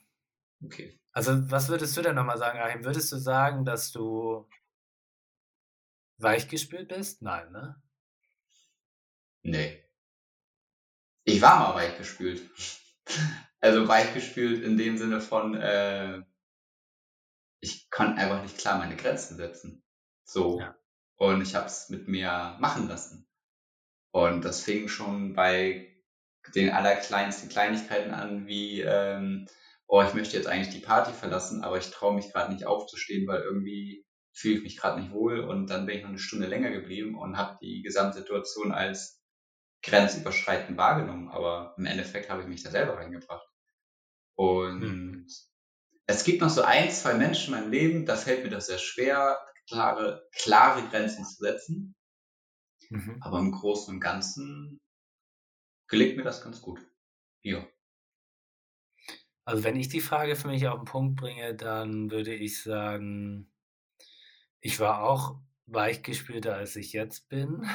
[0.64, 1.00] Okay.
[1.12, 2.84] Also, was würdest du denn nochmal sagen, Achim?
[2.84, 4.48] Würdest du sagen, dass du
[6.18, 7.22] weichgespült bist?
[7.22, 7.82] Nein, ne?
[9.44, 9.84] Nee.
[11.26, 12.50] Ich war mal weichgespült.
[13.60, 16.22] Also weichgespült in dem Sinne von, äh,
[17.62, 19.86] ich konnte einfach nicht klar meine Grenzen setzen.
[20.26, 20.60] So.
[20.60, 20.76] Ja.
[21.16, 23.26] Und ich habe es mit mir machen lassen.
[24.12, 25.94] Und das fing schon bei
[26.56, 29.48] den allerkleinsten Kleinigkeiten an, wie, ähm,
[29.88, 33.26] oh, ich möchte jetzt eigentlich die Party verlassen, aber ich traue mich gerade nicht aufzustehen,
[33.28, 35.40] weil irgendwie fühle ich mich gerade nicht wohl.
[35.42, 39.22] Und dann bin ich noch eine Stunde länger geblieben und habe die Gesamtsituation als
[39.84, 43.48] grenzüberschreitend wahrgenommen, aber im Endeffekt habe ich mich da selber reingebracht.
[44.36, 45.28] Und Mhm.
[46.08, 48.78] es gibt noch so ein, zwei Menschen in meinem Leben, da fällt mir das sehr
[48.78, 51.96] schwer, klare, klare Grenzen zu setzen.
[52.90, 53.20] Mhm.
[53.20, 54.80] Aber im Großen und Ganzen
[55.88, 56.82] gelingt mir das ganz gut.
[57.44, 57.68] Ja.
[59.46, 63.53] Also, wenn ich die Frage für mich auf den Punkt bringe, dann würde ich sagen,
[64.64, 67.68] ich war auch weichgespülter, als ich jetzt bin,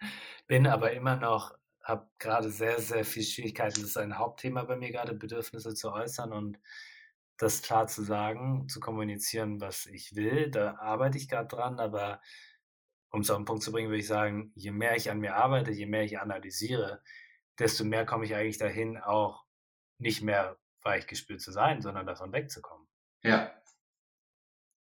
[0.48, 3.80] bin aber immer noch, habe gerade sehr, sehr viel Schwierigkeiten.
[3.82, 6.58] Das ist ein Hauptthema bei mir gerade, Bedürfnisse zu äußern und
[7.36, 10.50] das klar zu sagen, zu kommunizieren, was ich will.
[10.50, 12.22] Da arbeite ich gerade dran, aber
[13.10, 15.36] um es auf den Punkt zu bringen, würde ich sagen, je mehr ich an mir
[15.36, 17.02] arbeite, je mehr ich analysiere,
[17.58, 19.44] desto mehr komme ich eigentlich dahin, auch
[19.98, 22.88] nicht mehr weichgespült zu sein, sondern davon wegzukommen.
[23.22, 23.52] Ja.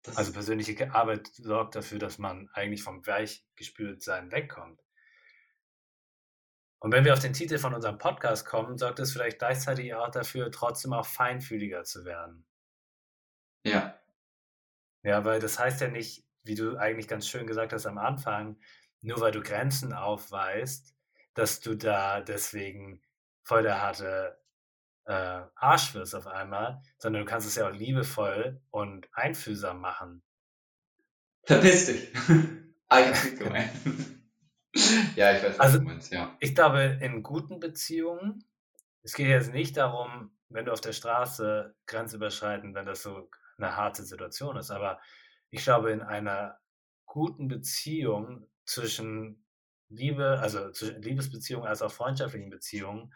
[0.04, 4.82] Das, Also persönliche Arbeit sorgt dafür, dass man eigentlich vom Weichgespültsein wegkommt.
[6.80, 10.10] Und wenn wir auf den Titel von unserem Podcast kommen, sorgt es vielleicht gleichzeitig auch
[10.10, 12.46] dafür, trotzdem auch feinfühliger zu werden.
[13.64, 13.98] ja.
[15.04, 18.60] Ja, weil das heißt ja nicht, wie du eigentlich ganz schön gesagt hast am Anfang,
[19.02, 20.96] nur weil du Grenzen aufweist,
[21.34, 23.02] dass du da deswegen
[23.44, 24.41] voll der harte
[25.06, 30.24] äh, Arsch wirst auf einmal, sondern du kannst es ja auch liebevoll und einfühlsam machen.
[31.44, 32.14] Verpiss dich.
[32.88, 33.72] ah, ich hab's nicht gemeint.
[35.16, 36.36] ja, ich weiß, was Also- du meinst, ja.
[36.40, 38.44] Ich glaube, in guten Beziehungen,
[39.04, 43.76] es geht jetzt nicht darum, wenn du auf der Straße grenzüberschreitend, wenn das so eine
[43.76, 45.00] harte Situation ist, aber
[45.50, 46.58] ich glaube, in einer
[47.06, 49.46] guten Beziehung zwischen
[49.90, 53.14] Liebe, also zwischen Liebesbeziehungen als auch freundschaftlichen Beziehungen,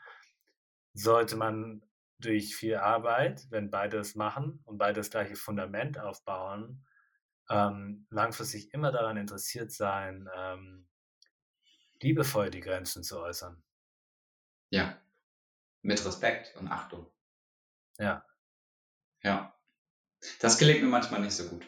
[0.95, 1.83] sollte man
[2.19, 6.85] durch viel Arbeit, wenn beide es machen und beide das gleiche Fundament aufbauen,
[7.49, 10.87] ähm, langfristig immer daran interessiert sein, ähm,
[12.01, 13.61] liebevoll die Grenzen zu äußern.
[14.69, 14.99] Ja.
[15.81, 17.11] Mit Respekt und Achtung.
[17.99, 18.25] Ja.
[19.21, 19.53] Ja.
[20.39, 21.67] Das gelingt mir manchmal nicht so gut.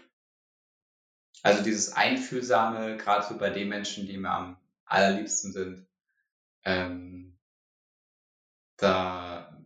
[1.43, 5.88] Also dieses Einfühlsame, gerade so bei den Menschen, die mir am allerliebsten sind,
[6.63, 7.26] ähm,
[8.78, 9.63] da,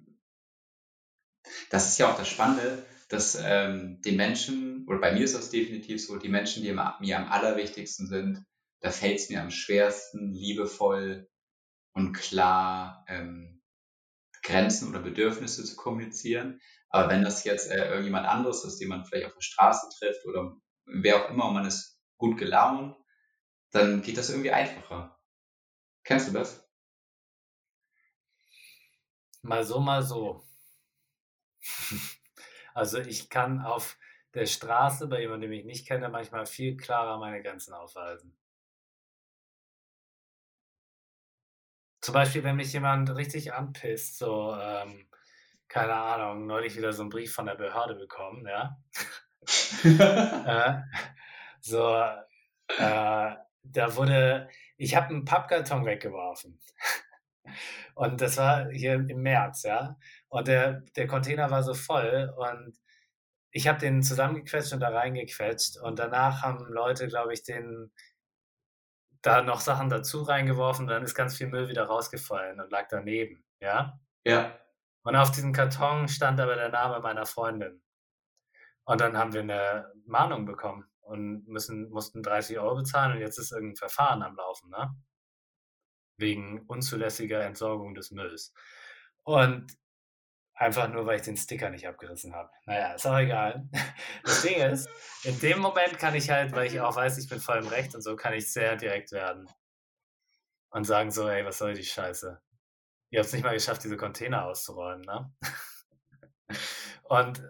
[1.69, 5.49] das ist ja auch das Spannende, dass ähm, die Menschen, oder bei mir ist das
[5.49, 8.45] definitiv so, die Menschen, die mir, am allerwichtigsten sind,
[8.79, 11.29] da fällt es mir am schwersten, liebevoll
[11.93, 13.61] und klar ähm,
[14.43, 16.59] Grenzen oder Bedürfnisse zu kommunizieren.
[16.89, 20.25] Aber wenn das jetzt äh, irgendjemand anderes ist, den man vielleicht auf der Straße trifft
[20.25, 20.55] oder
[20.85, 22.95] wer auch immer und man ist gut gelaunt,
[23.71, 25.19] dann geht das irgendwie einfacher.
[26.03, 26.60] Kennst du das?
[29.43, 30.43] Mal so, mal so.
[32.73, 33.97] Also ich kann auf
[34.33, 38.33] der Straße bei jemandem, den ich nicht kenne, manchmal viel klarer meine Grenzen aufweisen.
[42.01, 45.07] Zum Beispiel, wenn mich jemand richtig anpisst, so, ähm,
[45.67, 48.77] keine Ahnung, neulich wieder so einen Brief von der Behörde bekommen, ja.
[49.83, 50.81] äh,
[51.61, 51.93] so,
[52.77, 56.59] äh, da wurde, ich habe einen Pappkarton weggeworfen.
[57.95, 59.97] Und das war hier im März, ja.
[60.29, 62.77] Und der, der Container war so voll und
[63.51, 65.77] ich habe den zusammengequetscht und da reingequetscht.
[65.77, 67.91] Und danach haben Leute, glaube ich, den
[69.21, 73.43] da noch Sachen dazu reingeworfen, dann ist ganz viel Müll wieder rausgefallen und lag daneben,
[73.59, 73.99] ja?
[74.23, 74.57] Ja.
[75.03, 77.81] Und auf diesem Karton stand aber der Name meiner Freundin.
[78.83, 83.37] Und dann haben wir eine Mahnung bekommen und müssen, mussten 30 Euro bezahlen und jetzt
[83.37, 84.95] ist irgendein Verfahren am Laufen, ne?
[86.21, 88.53] Wegen unzulässiger Entsorgung des Mülls.
[89.23, 89.77] Und
[90.61, 92.51] Einfach nur, weil ich den Sticker nicht abgerissen habe.
[92.67, 93.67] Naja, ist auch egal.
[94.23, 94.87] Das Ding ist,
[95.23, 97.95] in dem Moment kann ich halt, weil ich auch weiß, ich bin voll im Recht
[97.95, 99.49] und so, kann ich sehr direkt werden.
[100.69, 102.39] Und sagen so, ey, was soll die Scheiße?
[103.09, 105.33] Ihr habt es nicht mal geschafft, diese Container auszuräumen, ne?
[107.05, 107.43] Und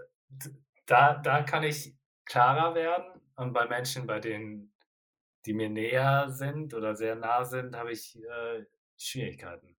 [0.85, 3.21] da, da kann ich klarer werden.
[3.35, 4.70] Und bei Menschen, bei denen,
[5.45, 8.65] die mir näher sind oder sehr nah sind, habe ich äh,
[8.97, 9.77] Schwierigkeiten.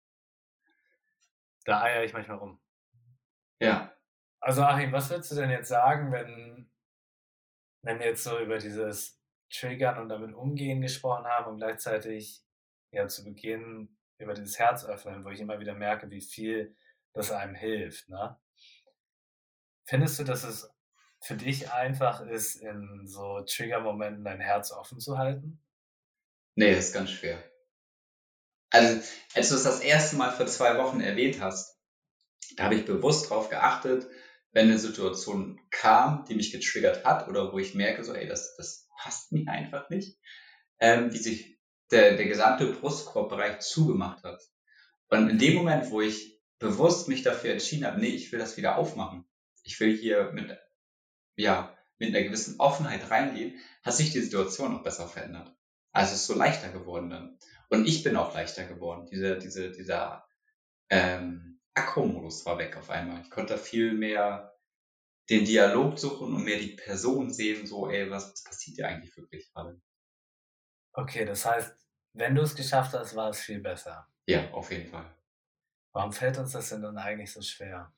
[1.65, 2.59] Da eier ich manchmal rum.
[3.59, 3.95] Ja.
[4.39, 6.71] Also Achim, was würdest du denn jetzt sagen, wenn,
[7.83, 12.43] wenn wir jetzt so über dieses Triggern und damit umgehen gesprochen haben und gleichzeitig
[12.91, 16.75] ja zu Beginn über dieses Herz öffnen, wo ich immer wieder merke, wie viel
[17.13, 18.09] das einem hilft.
[18.09, 18.39] Ne?
[19.85, 20.73] Findest du, dass es
[21.21, 25.59] für dich einfach ist, in so Trigger-Momenten dein Herz offen zu halten?
[26.55, 27.41] Nee, das ist ganz schwer.
[28.71, 29.01] Also,
[29.35, 31.77] als du es das erste Mal vor zwei Wochen erwähnt hast,
[32.55, 34.07] da habe ich bewusst darauf geachtet,
[34.51, 38.55] wenn eine Situation kam, die mich getriggert hat oder wo ich merke, so, ey, das,
[38.57, 40.17] das passt mir einfach nicht,
[40.79, 41.59] ähm, wie sich
[41.91, 44.41] der, der gesamte Brustkorbbereich zugemacht hat.
[45.09, 48.57] Und in dem Moment, wo ich bewusst mich dafür entschieden habe, nee, ich will das
[48.57, 49.25] wieder aufmachen,
[49.63, 50.57] ich will hier mit,
[51.35, 55.55] ja, mit einer gewissen Offenheit reingehen, hat sich die Situation auch besser verändert.
[55.91, 57.37] Also es ist so leichter geworden dann.
[57.69, 59.07] Und ich bin auch leichter geworden.
[59.11, 60.25] Diese, diese, dieser,
[60.89, 63.21] ähm, Akku-Modus war weg auf einmal.
[63.21, 64.57] Ich konnte viel mehr
[65.29, 69.15] den Dialog suchen und mehr die Person sehen, so, ey, was, was passiert hier eigentlich
[69.15, 69.81] wirklich gerade?
[70.93, 71.73] Okay, das heißt,
[72.13, 74.07] wenn du es geschafft hast, war es viel besser.
[74.25, 75.05] Ja, auf jeden Fall.
[75.93, 77.93] Warum fällt uns das denn dann eigentlich so schwer?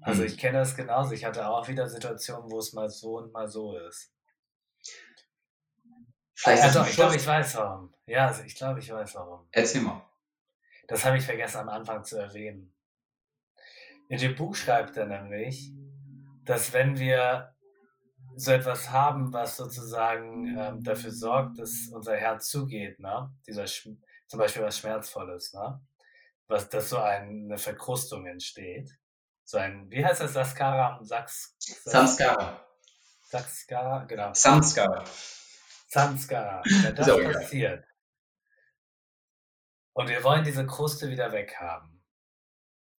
[0.00, 0.28] Also hm.
[0.28, 1.12] ich kenne das genauso.
[1.12, 4.12] Ich hatte auch wieder Situationen, wo es mal so und mal so ist.
[6.34, 7.92] Vielleicht ja, doch, ich glaube, ich weiß warum.
[8.06, 9.48] Ja, also ich glaube, ich weiß warum.
[9.50, 10.02] Erzähl mal.
[10.86, 12.72] Das habe ich vergessen am Anfang zu erwähnen.
[14.08, 15.72] In dem Buch schreibt er nämlich,
[16.44, 17.54] dass wenn wir
[18.36, 23.30] so etwas haben, was sozusagen ähm, dafür sorgt, dass unser Herz zugeht, ne?
[23.46, 25.80] Dieser zum Beispiel was Schmerzvolles, ne?
[26.46, 28.96] Was, dass so ein, eine Verkrustung entsteht.
[29.48, 31.02] So ein, wie heißt das, Saskara?
[31.02, 32.62] Saks, Samskara.
[33.22, 34.34] Saskara, genau.
[34.34, 35.02] Samskara.
[35.88, 36.62] Samskara.
[36.82, 37.86] Wenn das passiert,
[39.94, 42.04] und wir wollen diese Kruste wieder weghaben,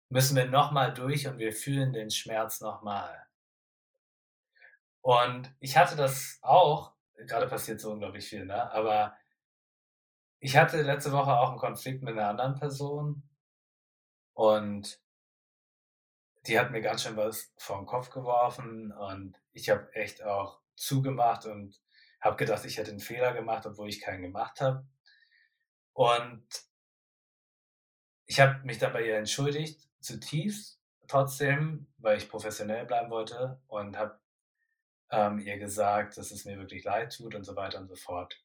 [0.08, 3.26] müssen wir nochmal durch und wir fühlen den Schmerz nochmal.
[5.02, 8.72] Und ich hatte das auch, gerade passiert so unglaublich viel, ne?
[8.72, 9.14] aber
[10.38, 13.28] ich hatte letzte Woche auch einen Konflikt mit einer anderen Person
[14.32, 14.98] und
[16.48, 20.60] die hat mir ganz schön was vor den Kopf geworfen und ich habe echt auch
[20.76, 21.78] zugemacht und
[22.20, 24.86] habe gedacht, ich hätte einen Fehler gemacht, obwohl ich keinen gemacht habe.
[25.92, 26.46] Und
[28.26, 33.96] ich habe mich dann bei ihr entschuldigt, zutiefst, trotzdem, weil ich professionell bleiben wollte und
[33.96, 34.18] habe
[35.10, 38.42] ähm, ihr gesagt, dass es mir wirklich leid tut und so weiter und so fort.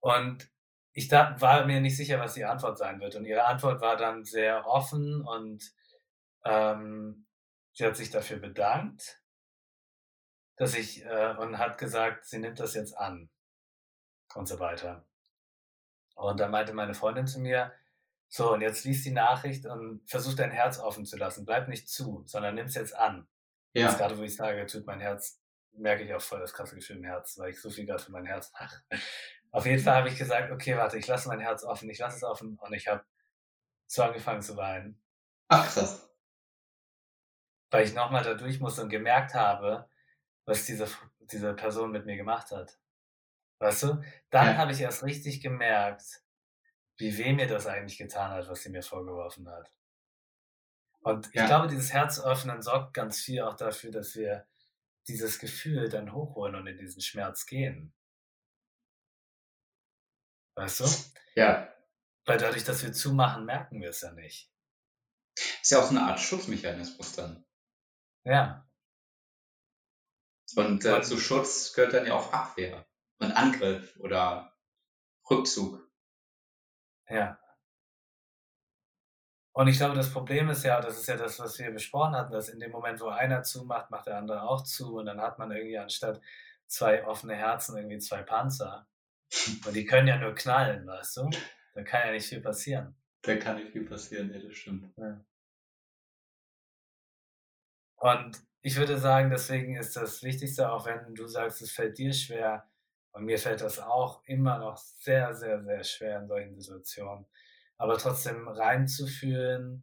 [0.00, 0.50] Und
[0.92, 3.16] ich da, war mir nicht sicher, was die Antwort sein wird.
[3.16, 5.72] Und ihre Antwort war dann sehr offen und
[6.48, 7.26] ähm,
[7.74, 9.22] sie hat sich dafür bedankt,
[10.56, 13.30] dass ich äh, und hat gesagt, sie nimmt das jetzt an
[14.34, 15.06] und so weiter.
[16.14, 17.72] Und dann meinte meine Freundin zu mir,
[18.30, 21.46] so, und jetzt liest die Nachricht und versuch dein Herz offen zu lassen.
[21.46, 23.26] Bleib nicht zu, sondern nimm es jetzt an.
[23.72, 23.86] Ja.
[23.86, 25.40] Jetzt gerade, wo ich sage, tut mein Herz,
[25.72, 28.12] merke ich auch voll das krasse Gefühl im Herz, weil ich so viel gerade für
[28.12, 28.82] mein Herz mache.
[29.50, 32.16] Auf jeden Fall habe ich gesagt, okay, warte, ich lasse mein Herz offen, ich lasse
[32.16, 33.02] es offen und ich habe
[33.86, 35.00] so angefangen zu weinen.
[35.48, 36.07] Ach, krass.
[37.70, 39.88] Weil ich nochmal da durch musste und gemerkt habe,
[40.46, 40.88] was diese,
[41.20, 42.78] diese Person mit mir gemacht hat.
[43.60, 44.02] Weißt du?
[44.30, 44.56] Dann ja.
[44.56, 46.22] habe ich erst richtig gemerkt,
[46.96, 49.70] wie weh mir das eigentlich getan hat, was sie mir vorgeworfen hat.
[51.00, 51.42] Und ja.
[51.42, 54.46] ich glaube, dieses Herzöffnen sorgt ganz viel auch dafür, dass wir
[55.06, 57.94] dieses Gefühl dann hochholen und in diesen Schmerz gehen.
[60.54, 60.84] Weißt du?
[61.34, 61.72] Ja.
[62.26, 64.52] Weil dadurch, dass wir zumachen, merken wir es ja nicht.
[65.62, 67.46] Ist ja auch so eine Art Schutzmechanismus dann.
[68.24, 68.66] Ja.
[70.56, 72.86] Und äh, zu Schutz gehört dann ja auch Abwehr
[73.18, 74.56] und Angriff oder
[75.28, 75.88] Rückzug.
[77.08, 77.38] Ja.
[79.52, 82.32] Und ich glaube, das Problem ist ja, das ist ja das, was wir besprochen hatten,
[82.32, 85.38] dass in dem Moment, wo einer zumacht, macht der andere auch zu und dann hat
[85.38, 86.20] man irgendwie anstatt
[86.66, 88.86] zwei offene Herzen irgendwie zwei Panzer.
[89.66, 91.30] Und die können ja nur knallen, weißt du?
[91.74, 92.96] Da kann ja nicht viel passieren.
[93.22, 94.92] Da kann nicht viel passieren, ja, das stimmt.
[94.96, 95.24] Ja.
[97.98, 102.12] Und ich würde sagen, deswegen ist das Wichtigste, auch wenn du sagst, es fällt dir
[102.12, 102.68] schwer,
[103.12, 107.26] und mir fällt das auch immer noch sehr, sehr, sehr schwer in solchen Situationen.
[107.76, 109.82] Aber trotzdem reinzufühlen,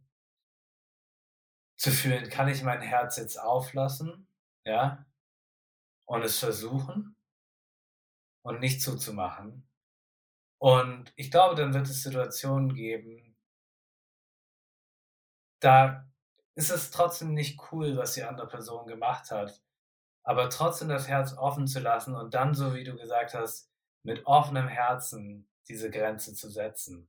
[1.76, 4.28] zu fühlen, kann ich mein Herz jetzt auflassen,
[4.64, 5.04] ja,
[6.06, 7.16] und es versuchen
[8.42, 9.68] und nicht zuzumachen.
[10.58, 13.36] Und ich glaube, dann wird es Situationen geben,
[15.60, 16.05] da
[16.56, 19.62] ist es trotzdem nicht cool, was die andere Person gemacht hat
[20.26, 23.70] aber trotzdem das Herz offen zu lassen und dann, so wie du gesagt hast,
[24.02, 27.08] mit offenem Herzen diese Grenze zu setzen.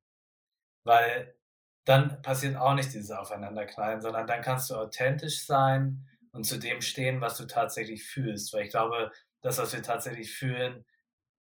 [0.83, 1.35] Weil
[1.83, 6.81] dann passiert auch nicht dieses Aufeinanderknallen, sondern dann kannst du authentisch sein und zu dem
[6.81, 8.53] stehen, was du tatsächlich fühlst.
[8.53, 10.85] Weil ich glaube, das, was wir tatsächlich fühlen,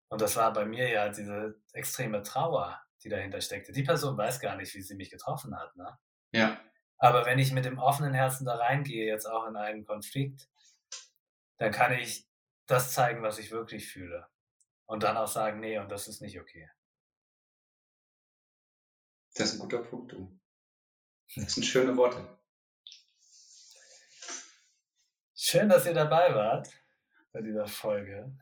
[0.09, 3.71] und das war bei mir ja diese extreme Trauer, die dahinter steckte.
[3.71, 5.75] Die Person weiß gar nicht, wie sie mich getroffen hat.
[5.75, 5.97] Ne?
[6.33, 6.61] Ja.
[7.03, 10.47] Aber wenn ich mit dem offenen Herzen da reingehe, jetzt auch in einen Konflikt,
[11.57, 12.25] dann kann ich
[12.65, 14.25] das zeigen, was ich wirklich fühle.
[14.85, 16.71] Und dann auch sagen, nee, und das ist nicht okay.
[19.33, 20.39] Das ist ein guter Punkt, du.
[21.35, 22.39] Das sind schöne Worte.
[25.35, 26.69] Schön, dass ihr dabei wart
[27.33, 28.33] bei dieser Folge.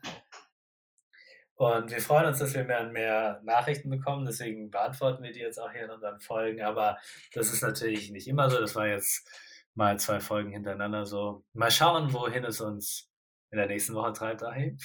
[1.61, 4.25] Und wir freuen uns, dass wir mehr und mehr Nachrichten bekommen.
[4.25, 6.63] Deswegen beantworten wir die jetzt auch hier in unseren Folgen.
[6.63, 6.97] Aber
[7.35, 8.59] das ist natürlich nicht immer so.
[8.59, 9.29] Das war jetzt
[9.75, 11.45] mal zwei Folgen hintereinander so.
[11.53, 13.11] Mal schauen, wohin es uns
[13.51, 14.79] in der nächsten Woche treibt, dahin.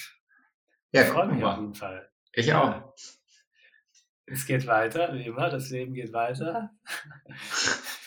[0.91, 2.11] Ja, ich freue mich auf jeden Fall.
[2.33, 2.93] Ich auch.
[4.27, 6.69] Es geht weiter, wie immer, das Leben geht weiter.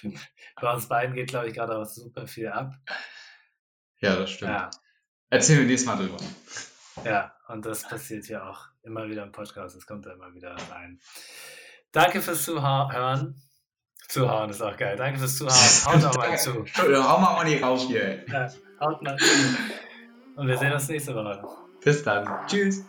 [0.60, 2.76] Bei uns beiden geht, glaube ich, gerade auch super viel ab.
[3.98, 4.52] Ja, das stimmt.
[4.52, 4.70] Ja.
[5.28, 6.18] Erzählen wir nächstes Mal drüber.
[7.04, 9.76] Ja, und das passiert ja auch immer wieder im Podcast.
[9.76, 11.00] Es kommt da immer wieder rein.
[11.92, 13.40] Danke fürs Zuhören.
[14.08, 14.96] Zuhauen ist auch geil.
[14.96, 15.54] Danke fürs Zuhören.
[15.86, 16.64] Haut auch mal zu.
[16.76, 18.24] Hau mal nicht raus hier.
[18.26, 18.48] Ja,
[18.80, 19.24] haut mal zu.
[20.36, 21.42] Und wir sehen uns nächste Woche.
[21.82, 22.28] Bis dann.
[22.46, 22.84] Tschüss.